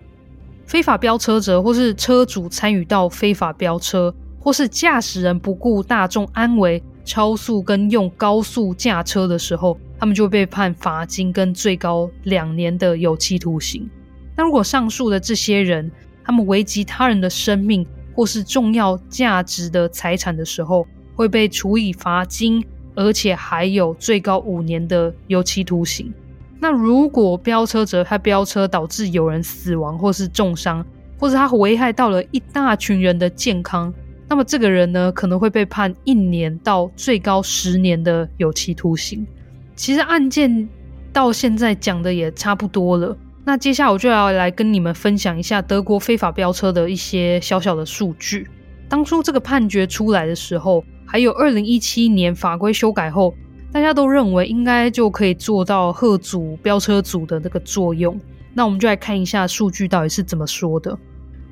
[0.67, 13.89] 非法飙车者，或是车主参与到非法飙车，或是驾驶人不顾大众安危、超速跟用高速驾车的时候，他们就会被判罚金跟最高两年的有期徒刑。
[14.37, 15.91] 那如果上述的这些人，
[16.25, 22.65] 他们危及他人的生命或是重要价值的财产的时候，会被处以罚金，
[22.95, 26.13] 而且还有最高五年的有期徒刑。
[26.61, 30.85] 那如果飙车者他飙车导致有人死亡或是重伤，
[31.19, 33.93] 或者他危害到了一大群人的健康，
[34.29, 39.27] 那么这个人呢，可能会被判一年到最高十年的有期徒刑。
[39.75, 40.69] 其实案件
[41.13, 48.47] 到现在讲的也差不多了，那接下来我就要来跟你们分享一下德国非法飙车的一些小小的数据。
[48.87, 53.35] 当初这个判决出来的时候，还有二零一七年法规修改后，
[53.73, 58.19] 大家都认为应该就可以做到贺组飙车组的那个作用。
[58.53, 60.99] 那我们就来看一下数据到底是怎么说的。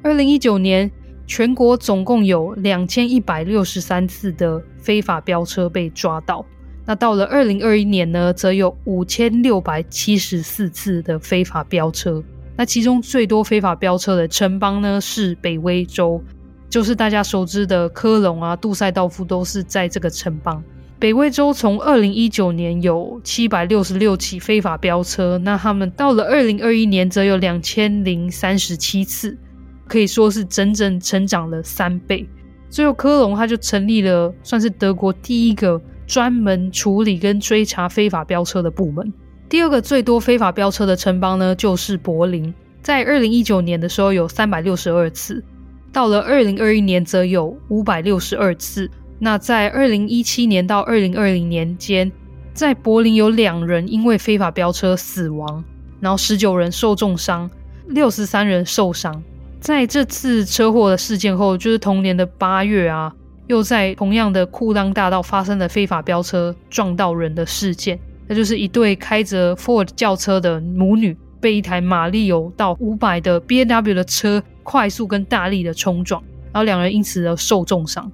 [0.03, 0.91] 二零一九年，
[1.27, 6.45] 全国总共有两千一百六十三次的非法飙车被抓到。
[6.85, 12.23] 那到了二零二一年呢，则有五千六百七十四次的非法飙车。
[12.57, 16.21] 那其中最多非法飙车的城邦呢，是北威州，
[16.69, 20.61] 就是大家熟知的科隆啊、杜塞道夫都是在这个城邦。
[20.99, 29.39] 北威州从二零一九年有七百六十六起非法飙车，那他们到了二零二一年则有两千零三十七次，
[29.87, 32.29] 可以说是整整成长了三倍。
[32.69, 35.81] 最后科隆他就成立了，算是德国第一个。
[36.09, 39.13] 专门处理跟追查非法飙车的部门。
[39.47, 45.45] 第二个最多非法飙车的城邦呢，就是柏林，在二零一九年的时候有三百六十二次，
[45.93, 48.91] 到了二零二一年则有五百六十二次。
[49.19, 52.11] 那在二零一七年到二零二零年间，
[52.53, 55.65] 在柏林有两人因为非法飙车死亡，
[56.01, 57.51] 然后十九人受重伤，
[57.89, 59.23] 六十三人受伤。
[59.61, 63.13] 在这次车祸的事件后，就是同年的八月啊。
[63.49, 78.13] 又在同样的库当大道发生了非法飙车撞到人的事件，那就是一对开着 Ford 轿车的母女被一台马力有到五百的 B N W 的车快速跟大力的冲撞，然后两人因此而受重伤。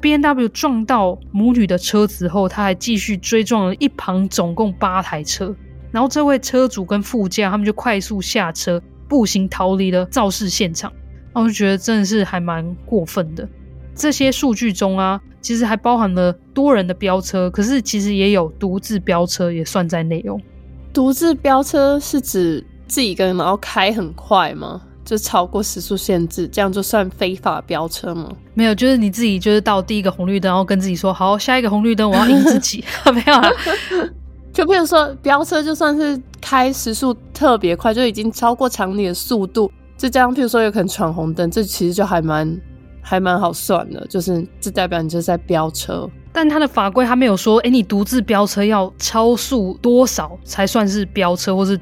[0.00, 5.54] B N W 撞到母女的车子后，他还继续追撞了一旁总共八台车，
[5.90, 10.92] 然后这位车主跟副驾他们就快速下车步行逃离了肇事现场。
[11.32, 13.48] 然后我就觉得真的是还蛮过分的。
[13.94, 20.38] 这些数据中啊，其实还包含了多人的飙车，可是其实也有独自飙车也算在内哦。
[20.92, 24.82] 独自飙车是指自己一个人然后开很快吗？
[25.06, 28.30] 就超过时速限制，这样就算非法飙车吗？
[28.52, 32.84] 没有，就是你自己就是到第一个红绿灯，然后跟自己说好，下一个红绿灯我要赢自己，
[33.14, 33.50] 没有啊？
[34.52, 40.34] 就比如说飙车，就算是开时速特别快，就已经超过常理的速度，就这样。
[40.34, 42.60] 譬如说有可能闯红灯，这其实就还蛮。
[43.08, 51.78] 还蛮好算的，就是这代表你就是在飙车，但他的法规他没有说，哎，你独自飙车要超速多少才算是飙车，或是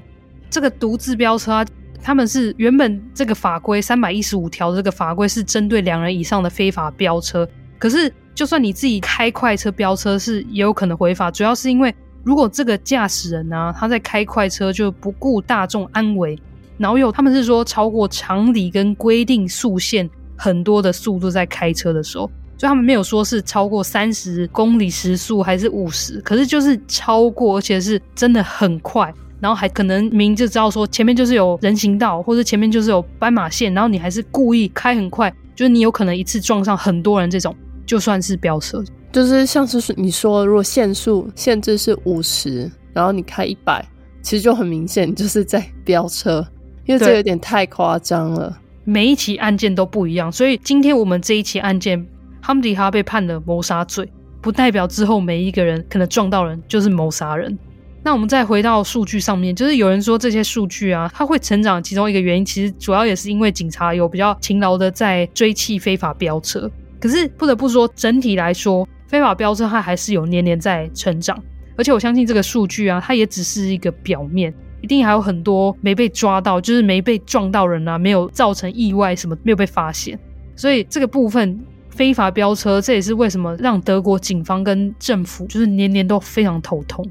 [0.50, 1.64] 这个独自飙车啊？
[2.04, 7.48] 他们是原本这个法规三百一十五条这个法规是针对两人以上的非法飙车，
[7.78, 11.92] 可是就算你自己开快车飙车是也有可能违法，主要是因为
[12.22, 16.38] 如果这个驾驶人呢、他在开快车就不顾大众安危，
[16.76, 20.08] 然后有他们是说超过常理跟规定速限。
[20.36, 22.26] 很多的速度在开车的时候，
[22.58, 29.14] 所以他们没有说是超过三十公里时速还是五十，可是就是超过，而且是真的很快，
[29.44, 38.82] 然后还可能明明就知道说前面就是有人行道，或者前面就是有斑马线，然后你还是故意开很快，就是你有可能一次撞上很多人，这种就算是飙车，
[39.12, 43.86] 就是像是你说，如果限速限制是五十，然后你开一百，
[44.22, 46.42] 其实就很明显就是在飙车，
[46.86, 48.58] 因为这有点太夸张了。
[48.84, 52.02] 每一起案件都不一样，所以今天我们这一起案件，
[52.40, 57.58] 哈姆迪哈被判了谋杀罪，不代表之后每一个人可能撞到人就是谋杀人。
[58.04, 66.70] 那我们再回到数据上面，就是有人说这些数据啊，它会成长，其中一个原因其实主要也是因为警察有比较勤劳的在追缉非法飙车。
[67.00, 71.42] 可是不得不说，整体来说，非法飙车它还是有年年在成长，
[71.78, 74.52] 而且我相信这个数据啊，它也只是一个表面。
[74.82, 80.18] 一定还有很多没被抓到，就是没被撞到人啊，没有造成意外什么，没有被发现。
[80.54, 87.02] 所以这个部分非法飙车，这也是为什么让德国警方跟政府就是年年都非常头痛。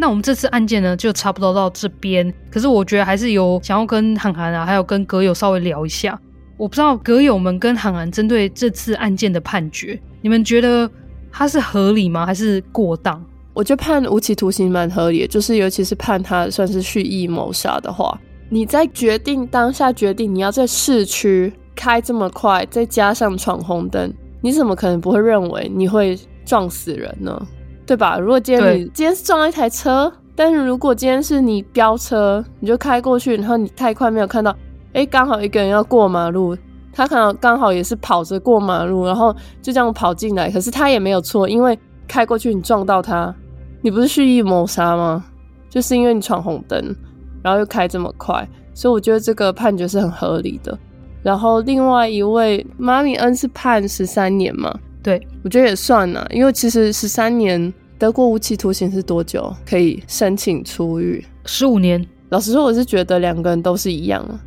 [0.00, 2.32] 那我们这次案件呢，就差不多到这边。
[2.52, 6.18] 可是我觉得还是有想要跟韩寒啊，还有跟阁友稍微聊一下。
[6.56, 10.88] 我不知道阁友们跟韩寒针对这次案件的判决，你们觉得
[11.32, 12.24] 它是合理吗？
[12.24, 13.20] 还是过当？
[13.52, 18.16] 我觉得判无期徒刑蛮合理的，就是尤其是判他算是蓄意谋杀的话，
[18.48, 27.46] 你在决定当下决定你要在市区开这么快，再加上闯红灯，你怎么可能不会认为你会撞死人呢？
[27.88, 28.18] 对吧？
[28.18, 34.54] 如果今天你今天是撞了一台车，但是如果今天是你飙车，你就开过去，然后你太快没有看到，
[34.92, 36.54] 哎，刚好一个人要过马路，
[36.92, 43.34] 他可能刚好也是跑着过马路，然后就这样跑进来，可是他也没有错，因为开过去你撞到他。
[43.80, 45.24] 你不是蓄意谋杀吗？
[45.70, 46.94] 就是因为你闯红灯，
[47.42, 50.78] 然后又开这么快，所以我觉得这个判决是很合理的。
[51.22, 54.78] 然后另外一位马米恩是判十三年嘛？
[55.08, 61.24] 对，我觉得也算啊，因为其实十三年德国无期徒刑是多久可以申请出狱？
[61.46, 62.06] 十五年。
[62.28, 64.38] 老实说，我是觉得两个人都是一样啊，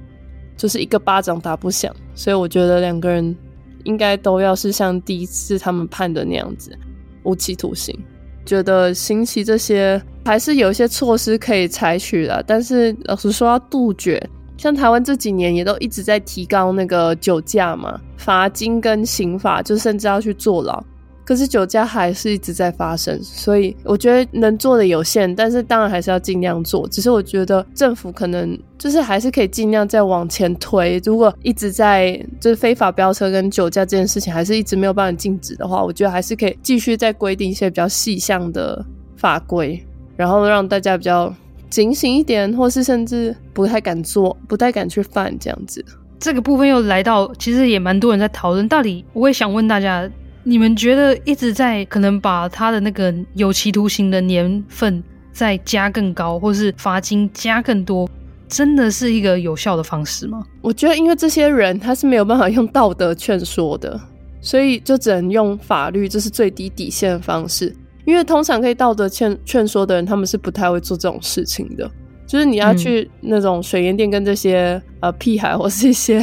[0.56, 3.36] 就是一个巴掌打不响，所以我觉得两个人
[3.86, 6.78] 应该都要是像第一次他们判的那样子。
[7.24, 7.98] 无期徒刑。
[8.46, 14.22] 觉得刑期这些还是有一些措施可以采取的，但是老实说要杜绝，
[14.62, 20.84] 像台湾这几年也都一直在提高那个酒驾嘛，罚金跟刑罚，就甚至要去坐牢。
[21.26, 26.88] 可是酒驾还是一直在发生，所以我觉得能做的有限，但是当然还是要尽量做。
[26.90, 31.02] 只是我觉得政府可能就是还是可以尽量再往前推。
[31.04, 38.86] 如果一直在就是非法飙车跟酒驾这件事情还是一直没有办法禁止的话，我觉得还是可以继续再规定一些比较细项的
[39.16, 39.84] 法规，
[40.16, 41.34] 然后让大家比较
[41.72, 45.84] 警醒一点，或是甚至不太敢做、不太敢去犯这样子。
[46.20, 50.08] 这个部分又来到，其实也蛮多人在讨论，到底我也想问大家。
[50.44, 58.10] 你们觉得一直在可能把他的那个有期徒刑的年份再加更高，或是罚金加更多，
[58.48, 60.44] 真的是一个有效的方式吗？
[60.60, 64.02] 我觉得，因为这些人他是没有办法用道德劝说的，
[64.42, 67.76] 所以就只能用法律，这是最低底线的方式。
[68.12, 71.90] 因为通常可以道德劝劝说的人，他们是不太会做这种事情的。
[72.28, 76.22] 就是你要去那种水烟店跟这些呃屁孩 或是一些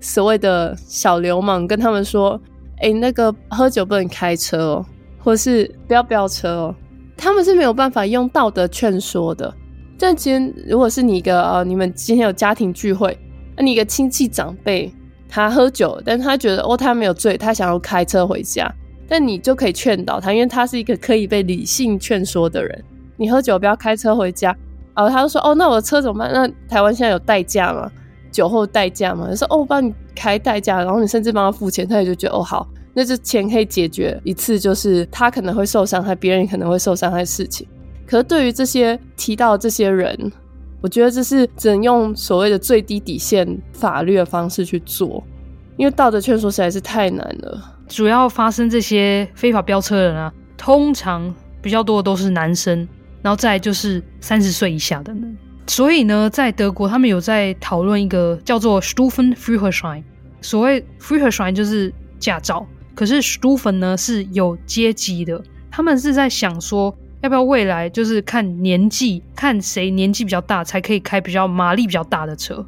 [0.00, 2.40] 所谓的小流氓，跟他们说。
[2.78, 4.86] 哎、欸，那个喝酒不能开车哦，
[5.18, 6.74] 或是不要飙车哦，
[7.16, 9.50] 他们是没有办法用道德劝说的。
[9.98, 13.18] 但今天如果是你一个呃，你们今天有家庭聚会，
[13.56, 14.92] 那你一个亲戚长辈
[15.26, 18.70] 他喝酒，但他觉得哦他没有醉，他想要开车回家，
[19.08, 22.84] 但你就可以劝导他，因为他是一个可以被理性劝说的人。
[23.16, 24.54] 你喝酒不要开车回家，
[24.94, 26.32] 然后他就说哦，那我的车怎么办？
[26.32, 27.90] 那台湾现在有代驾吗？
[28.30, 37.66] 酒后代驾吗，就说哦，我帮你开代驾，然后你甚至帮他付钱，他也就觉得哦好，那这钱可以解决一次，就是他可能会受伤害，别人也可能会受伤害的事情。
[38.06, 40.30] 可是对于这些提到这些人，
[40.82, 45.24] 我觉得这是只能用所谓的最低底线法律的方式去做，
[45.78, 47.75] 因为道德劝说实在是太难了。
[47.88, 52.86] 主要发生这些非法飙车的人啊，通常比较多的都是男生，
[53.22, 55.36] 然后再就是三十岁以下的人。
[55.66, 60.02] 所以呢，在德国，他们有在讨论一个叫做 Stufenführerschein。
[60.40, 65.42] 所谓 Führerschein 就是驾照，可是 Stufen 呢是有阶级的。
[65.70, 72.64] 他们是在想说，要不要未来就是看年纪，看谁年纪比较大，才可以开比较马力比较大的车。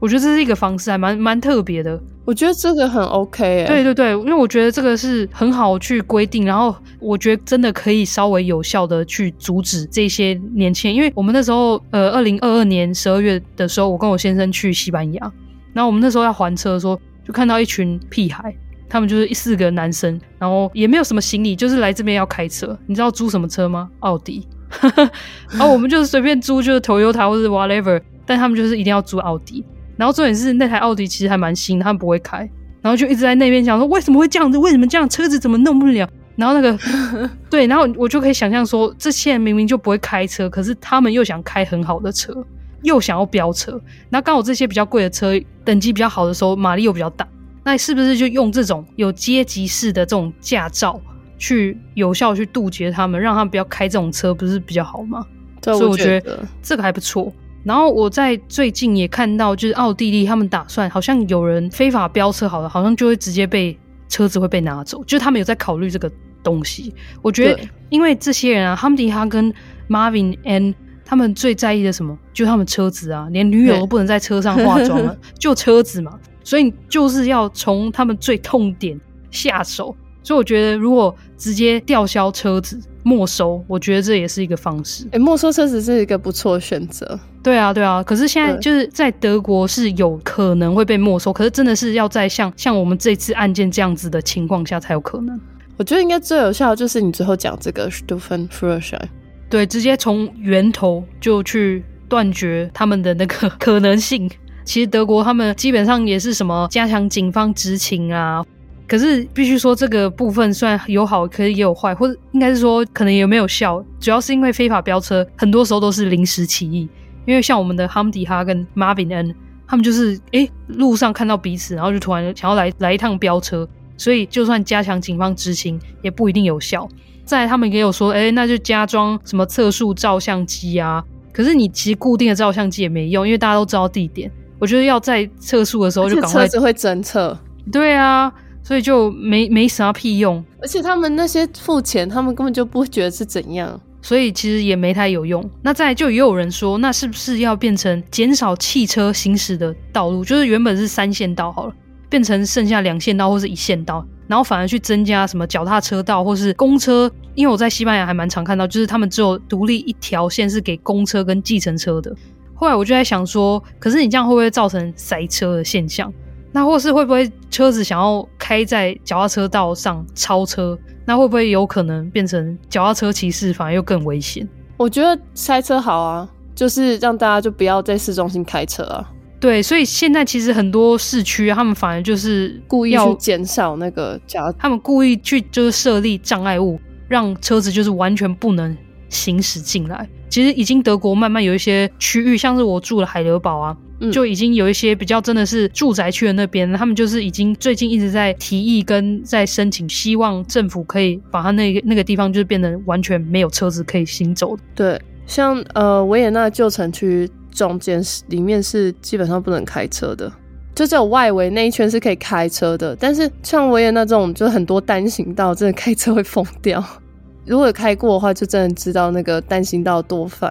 [0.00, 2.00] 我觉得这是一个方式，还蛮蛮特别的。
[2.24, 3.66] 我觉得这个很 OK 欸。
[3.66, 10.96] 对对对，因为我觉得这个是很好去规定，然后我觉得真的可以稍微有效的去阻止这些年轻人。
[10.96, 15.32] 因为我们那时候，呃，二零二二年十二月的时候，我跟我先生去西班牙，
[15.74, 18.54] 然后我们那时候要还车的时候，就看到一群屁孩，
[18.88, 22.78] 他们就是一四个男生，然后也没有什么行李，就是来这边要开车。
[22.86, 23.90] 你知道租什么车吗？
[24.00, 24.46] 奥迪。
[25.50, 29.64] 然后我们就是随便租，就是 Toyota 或者 whatever，但他们就是一定要租奥迪。
[30.00, 32.38] 然后重点是那台奥迪其实还蛮新，他们不会开，
[32.80, 36.08] 然后就一直在那边讲说为什么会这样子，为什么这样车子怎么弄不了？
[36.36, 36.78] 然后那个
[37.50, 42.34] 对，然后我就可以想象说，这些人明明就不会开车，可是他们又想开很好的车，
[42.80, 43.78] 又想要飙车。
[44.08, 47.28] 那刚好这些比较贵的车，等级比较好的时候，马力又比较大，
[47.62, 50.98] 那是不是就用这种有阶级式的这种驾照
[51.36, 55.22] 去有效去杜绝他们，让他们不要开这种车，不是比较好吗？
[55.60, 57.30] 对，所以我觉得这个还不错。
[57.62, 66.10] 然后我在最近也看到，就是奥地利他们打算，好像有人非法飙车，好了，好像就会直接被车子会被拿走，就是他们有在考虑这个
[66.42, 66.94] 东西。
[67.20, 69.52] 我觉得，因为这些人啊，哈姆迪哈跟
[69.88, 78.98] Marvin and 他们最在意的什么，就他们车子啊，连女友都不能在车上化妆了， 就车子嘛，所以就是要从他们最痛点
[79.30, 79.94] 下手。
[80.22, 85.04] 所以我觉得，如果直接吊销车子、没收，我觉得这也是一个方式。
[85.06, 87.18] 哎、欸，没收车子是一个不错的选择。
[87.42, 88.02] 对啊，对啊。
[88.02, 95.40] 可是现在就是在德国是有可能会被没收，可是真的是要在像像我们这次案件这样子的情况下才有可能。
[95.78, 99.08] 我觉得应该最有效的就是你最后讲这个 Stufenführerschein。
[99.48, 104.30] 对，直接从源头就去断绝他们的那个 可能性。
[104.62, 108.44] 其实德国他们基本上也是什么加强警方执勤啊。
[108.90, 113.80] 可是必须说，这个部分虽然有好，可是也有坏，或者应该是说可能也没有效。
[114.00, 116.88] 主要是因为非法飙车，很多时候都是临时起意。
[117.24, 119.32] 因为像我们的 Hamdi 哈跟 Marvin N，
[119.68, 123.64] 他们就是诶路上看到彼此，然后就突然想要来来一趟飙车，
[123.96, 126.88] 所以就算加强警方执勤，也不一定有效。
[127.24, 131.00] 再来他们也有说，诶那就加装什么测速照相机啊。
[131.32, 134.28] 可是你其实固定的照相机也没用，因为大家都知道地点。
[134.58, 137.38] 我觉得要在测速的时候就赶快，车子会侦测。
[137.70, 138.32] 对啊。
[138.62, 145.48] 所以就没没啥屁用，而且他们那些付钱，他们根本就不会觉得是怎样，所以其实也没太有用。
[145.62, 150.24] 那再来就也有人说，那是不是要变成减少汽车行驶的道路？
[150.24, 151.74] 就是原本是三线道好了，
[152.08, 162.14] 变成剩下两线道或是一线道，然后反而去增加什么脚踏车道或是公车，因为我在西班牙还蛮常看到，就是他们只有独立一条线是给公车跟计程车的。
[162.54, 166.12] 后来我就在想说，可是你这样会不会造成塞车的现象？
[166.52, 170.78] 那或是会不会车子想要开在脚踏车道上超车？
[171.06, 174.48] 那会不会有可能变成脚踏车骑士反而又更危险？
[174.76, 179.10] 我觉得塞车好啊，就是让大家就不要在市中心开车啊。
[179.38, 186.78] 对，所以现在其实很多市区，他们反而就是故意去减少那个脚，他们故意去就是设立障碍物，
[187.08, 188.76] 让车子就是完全不能
[189.08, 190.08] 行驶进来。
[190.28, 204.62] 其实已经德国慢慢有一些区域，像是我住的海德堡啊，嗯、就已经有一些比较真的是住宅区的那边，他们就是已经最近一直在提议跟在申请，希望政府可以把它那个那个地方就是变得完全没有车子可以行走的。
[204.74, 207.30] 对，像呃维也纳旧城区。
[207.52, 210.32] 中间是里面是基本上不能开车的，
[210.72, 212.94] 就只有外围那一圈是可以开车的。
[212.94, 216.82] 但是像维也纳这种，就很多单行道，真的开车会疯掉。
[217.44, 220.48] 如果有开过的话，就真的知道那个单行道多烦。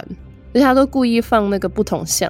[0.53, 2.29] 而且他都故意放那个不同向。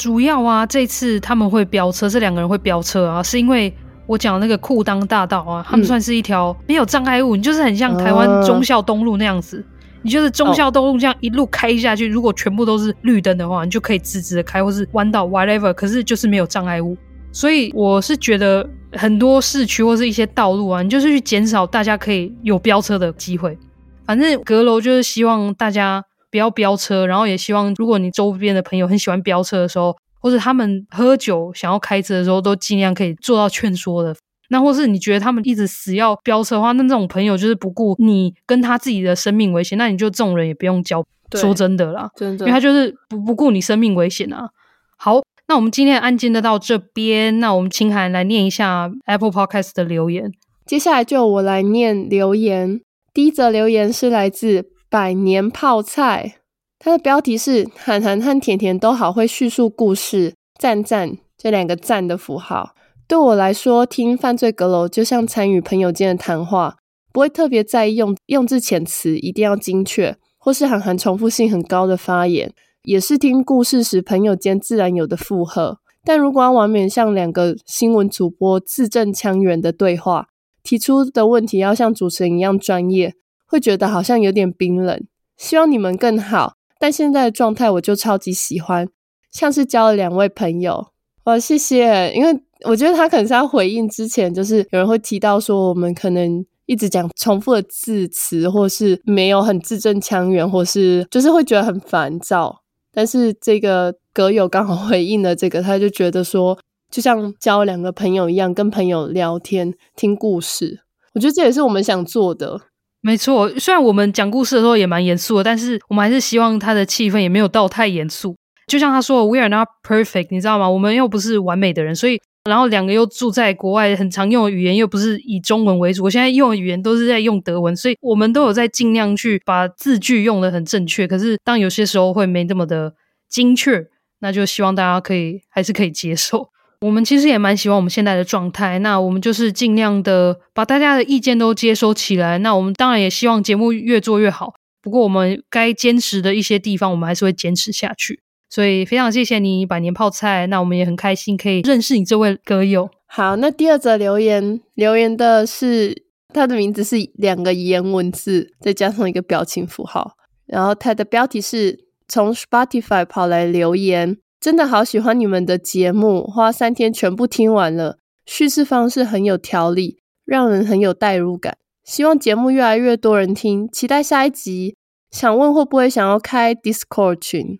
[0.00, 3.70] 主要啊，这次他们会飙车，这两个人会飙车啊，是因为
[4.06, 9.62] 我讲那个裤裆大道啊，他们算是一条没有障碍物，你就是很像台湾忠孝东路那样子。
[10.00, 12.14] 你就是忠孝东路这样一路开下去，oh.
[12.14, 15.74] 如果全部都是绿灯的话，你就可以直直的开，或是弯道 whatever。
[15.74, 16.96] 可是就是没有障碍物，
[17.30, 23.58] 所以我是觉得很多市区或是一些道路啊，你就是去减少大家可以有飙车的机会。
[24.06, 34.14] 反正阁楼就是希望大家不要飙车，然后也希望如果你周边的朋友很喜欢飙车的时候，或者他们喝酒想要开车的时候，都尽量可以做到劝说的。
[34.48, 41.04] 那或是你觉得他们一直死要飙车的话，那这种朋友就是不顾你跟他自己的生命危险，那你就这种人也不用交。
[41.36, 44.48] 说真的啦，真的，因为他就是不不顾你生命危险啊。
[44.96, 50.32] 好，那我们今天的案件就到这边，那我们请函来念一下 Apple Podcast 的留言。
[50.66, 52.80] 接下来就我来念留言。
[53.14, 56.38] 第一则留言是来自百年泡菜，
[56.80, 62.74] 它的标题是“函函和甜甜都好会叙述故事”，赞赞这两个赞的符号。
[63.06, 66.78] 对我来说，听犯罪阁楼就像参与朋友间的谈话，
[67.12, 75.78] 不会特别在意用用字遣词一定要精确，或是函函重复性很高的发言，也是听故事时朋友间自然有的附和。
[76.04, 80.26] 但如果要完美像两个新闻主播字正腔圆的对话，
[80.64, 83.14] 提出的问题要像主持人一样专业，
[83.50, 85.04] 会觉得好像有点冰冷。
[85.36, 88.88] 希望你们更好，但现在的状态我就超级喜欢，
[89.30, 90.86] 像是交了两位朋友。
[91.24, 92.40] 哇，谢谢，因为。
[92.66, 102.60] 我觉得他可能是要回应之前，就是有人会提到说，我们可能一直讲重复的字词，或是没有很字正腔圆，或是就是会觉得很烦躁。
[102.92, 106.58] 但是这个歌友刚好回应了这个，他就觉得说，
[106.90, 110.80] 就像交两个朋友一样，跟朋友聊天听故事。
[111.14, 112.60] 我觉得这也是我们想做的。
[113.02, 118.36] 没错，虽然我们讲故事的时候也蛮严肃的，但是我们还是希望他的气氛也没有到太严肃。
[118.66, 120.68] 就像他说，We are not perfect，你知道吗？
[120.68, 122.20] 我们又不是完美的人，所以。
[122.48, 126.04] 然后两个又住在国外，很常用的语言又不是以中文为主。
[126.04, 131.06] 我现在用的语言都是在用德文，所以我们都有在尽量去把字句用得很正确。
[131.06, 132.94] 可是当有些时候会没那么的
[133.28, 133.86] 精确，
[134.20, 136.48] 那就希望大家可以还是可以接受。
[136.80, 142.38] 我们其实也蛮喜欢我们现在的状态，那我们就是尽量的把大家的意见都接收起来。
[142.38, 144.54] 那我们当然也希望节目越做越好。
[144.80, 148.22] 不过我们该坚持的一些地方，我们还是会坚持下去。
[148.48, 152.88] 所以非常谢谢你百年泡菜，那我们也很开心可以认识你这位歌友。
[153.06, 160.16] 好，那第二则留言留言的是他的名字是两个颜文字，再加上一个表情符号，
[160.46, 161.78] 然后他的标题是
[162.08, 174.76] 从 Spotify 跑来留言，真的好喜欢你们的节目，花三天全部听完了，叙事方式很有条理，让人很有代入感，希望节目越来越多人听，期待下一集。
[175.10, 177.58] 想问会不会想要开 Discord 群？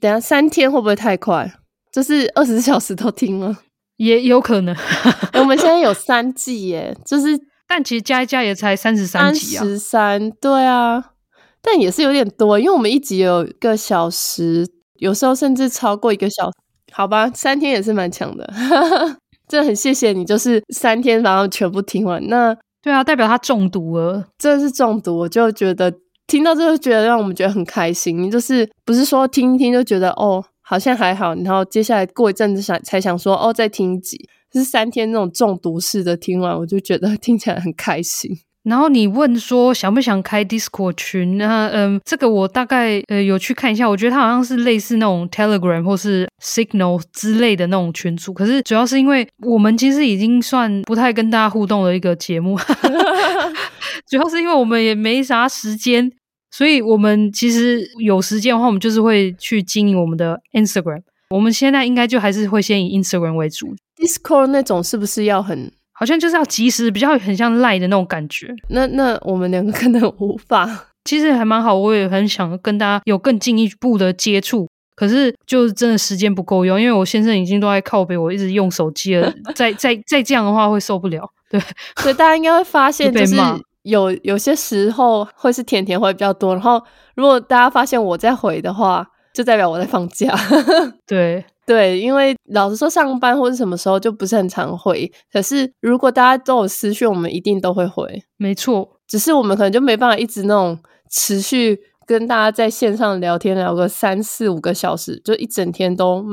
[0.00, 1.52] 等下三天会不会太快？
[1.90, 3.58] 就是二十四小时都听了，
[3.96, 4.76] 也有可能。
[5.34, 9.60] 我们现在有三季耶，就是但其实加一加也才三十三集啊。
[9.60, 11.12] 三十三，对啊，
[11.60, 14.68] 但也是有点多，因为我们一集有一个小时，
[15.00, 16.56] 有时候甚至超过一个小时。
[16.92, 18.48] 好吧，三天也是蛮强的，
[19.48, 22.24] 真的很谢谢你，就是三天然后全部听完。
[22.28, 25.92] 那对啊，代表他中毒了，真的是中毒，我就觉得。
[26.26, 34.16] 听到这个觉得让我们觉得很开心，就是不是说听一听就觉得哦好像还好，然后接下来过一阵子想才想说哦再听一集，
[34.52, 38.30] 是三天那种中毒式的听完，我就觉得听起来很开心。
[38.62, 41.38] 然后你问说想不想开 Discord 群？
[41.38, 48.34] 那嗯，这个我大概呃有去看一下，我觉得它好像是类似那种 Telegram 或是 Signal 之类的那种群组。
[48.34, 52.58] 可是主要是因为我们其实已经算不太跟大家互动的一个节目，
[54.06, 56.12] 主要是因为我们也没啥时间，
[56.50, 61.00] 所以我们其实有时间的话，我们就是会去经营我们的 Instagram。
[61.30, 63.74] 我们现在应该就还是会先以 Instagram 为主。
[63.96, 65.72] Discord 那种是不是要很？
[66.00, 68.48] 好像就是要及时，比较很像赖的那种感觉。
[68.70, 70.86] 那那我们两个可能无法。
[71.04, 74.66] 其实还蛮好，我也很想跟大家有更进一步的接触。
[74.96, 79.30] 可是就是真的时间不够用，因为我先生已经都在靠北，我一直用手机了。
[79.54, 81.22] 再再再这样的话会受不了。
[81.50, 81.60] 对，
[82.00, 83.36] 所以大家应该会发现， 就是
[83.82, 86.54] 有有些时候会是甜甜会比较多。
[86.54, 86.82] 然后
[87.14, 90.34] 如果大家发现我在回的话，就代表我在放假。
[91.06, 91.44] 对。
[91.70, 95.08] 对，因为老实说，上班或者什么时候就不是很常回。
[95.32, 98.24] 可是如果大家都有私讯，我们一定都会回。
[98.36, 100.76] 没错，只是我们可能就没办法一直那种
[101.12, 106.24] 持续跟大家在线上聊天，聊个三四五个小时，就一整天都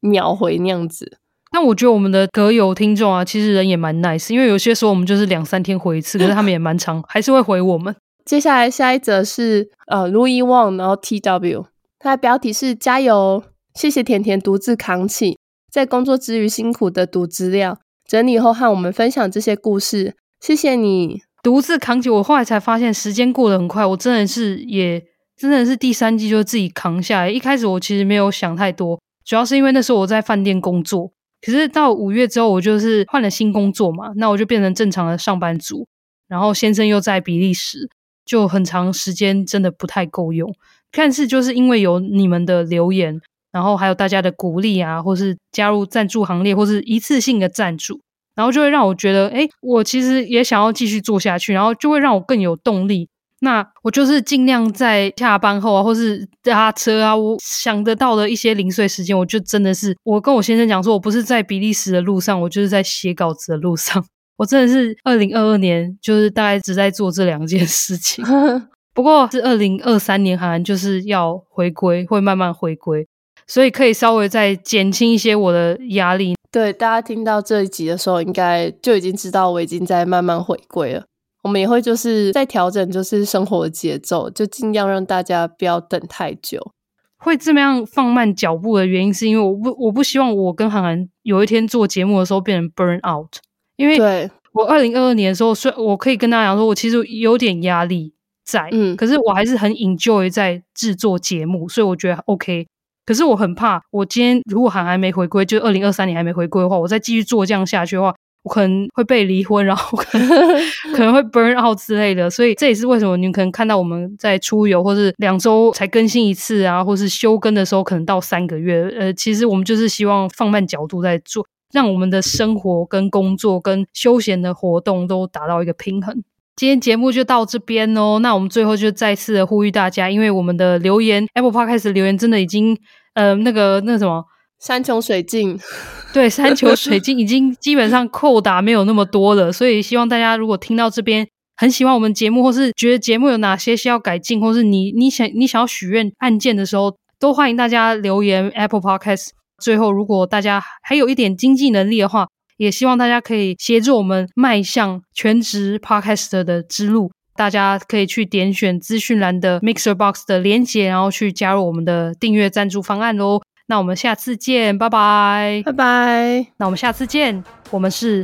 [0.00, 1.16] 秒回那样子。
[1.54, 7.96] 那我觉得我们的阁友听众啊，其实人也蛮 nice，因为有些时候我们就是两三天回一次，可是他们也蛮长， 还是会回我们。
[8.26, 11.64] 接下来下一则是呃，Louis Wang，然后 T W，
[11.98, 13.42] 它的标题是加油。
[13.74, 15.38] 谢谢甜甜独自扛起，
[15.70, 20.14] 在工作之余辛苦的读资料、整理后和我们分享这些故事。
[20.40, 22.10] 谢谢你独自扛起。
[22.10, 25.02] 我后来才发现时间过得很快，我真的是也
[25.36, 27.30] 真的是第三季就自己扛下来。
[27.30, 31.12] 一开始我其实没有想太多，主要是因为那时候我在饭店工作。
[31.40, 35.88] 可是到五月之后，我就是换了新工作嘛，那我就变成正常的上班族。
[36.28, 37.88] 然后先生又在比利时，
[38.24, 40.54] 就很长时间真的不太够用。
[40.92, 43.20] 但是就是因为有你们的留言。
[43.52, 48.00] 然后还有大家的鼓励啊，或是加入赞助行列，或是一次性的赞助，
[48.34, 53.08] 然后就会让我觉得，哎，我其实也想要继续做下去，然后就会让我更有动力。
[53.40, 64.04] 那我就是尽量在下班后啊，或是搭车啊，我想得到的一些零碎时间，我就真的是，我跟我先生讲说，我不是在比利时的路上，我就是在写稿子的路上。
[64.36, 68.24] 我真的是二零二二年，就是大概只在做这两件事情。
[68.94, 73.06] 不过，是二零二三年，好像就是要回归，会慢慢回归。
[73.46, 76.34] 所以可以稍微再减轻一些我的压力。
[76.50, 81.04] 对，大家听到这一集的时候，应该就已经知道我已经在慢慢回归了。
[81.42, 86.72] 我们也会就是在调整，就是生活的节奏，就尽量让大家不要等太久。
[87.18, 93.36] 会这么样放慢脚步的原因，是因为我不我不希望我跟韩寒有一天做节目的时候变成 burn out。
[93.76, 98.12] 因为对我二零二二年的时候，虽然我可以跟大家讲说，我其实有点压力
[98.44, 102.66] 在，嗯，可是我还是很 enjoy 在制作节目，所以我觉得 OK。
[103.04, 110.28] 可是我很怕，我今天如果还还没回归，就二零二三年还没回归的话，我再继续做这样下去的话，我可能会被离婚，然后可能
[110.94, 112.30] 可能会 burn out 之类的。
[112.30, 118.88] 所以这也是为什么你可能看到我们在出游，或是两周才更新一次啊，或是休更的时候可能到三个月。
[118.98, 126.22] 呃，其实我们就是希望放慢角度在做，让我们的生活跟工作跟休闲的活动都达到一个平衡。
[126.54, 132.76] 今天节目就到这边哦，那我们最后就再次的呼吁大家，因为我们的留言 Apple Podcast 留言真的已经
[133.14, 134.22] 呃那个那什么
[134.60, 135.58] 山穷水尽，
[136.12, 141.26] 对，山穷水尽已经基本上扣打没有那么多了，所以希望大家如果听到这边
[141.56, 149.30] 很喜欢我们节目，或是觉得节目有哪些需要改进，或是你你想你想要许愿按键的时候，都欢迎大家留言 Apple Podcast。
[149.62, 152.26] 最后，如果大家还有一点经济能力的话，
[152.56, 157.10] 也希望大家可以协助我们迈向全职 Podcaster 的之路。
[157.34, 163.40] 大家可以去点选资讯栏的 Mixer Box 的连接，然后去加入我们的订阅赞助方案喽。
[163.66, 166.46] 那我们下次见，拜拜，拜拜。
[166.58, 168.22] 那我们下次见，我们是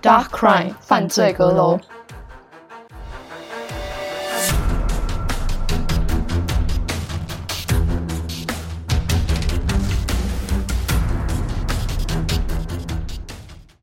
[0.00, 1.78] Dark Crime 犯罪阁楼。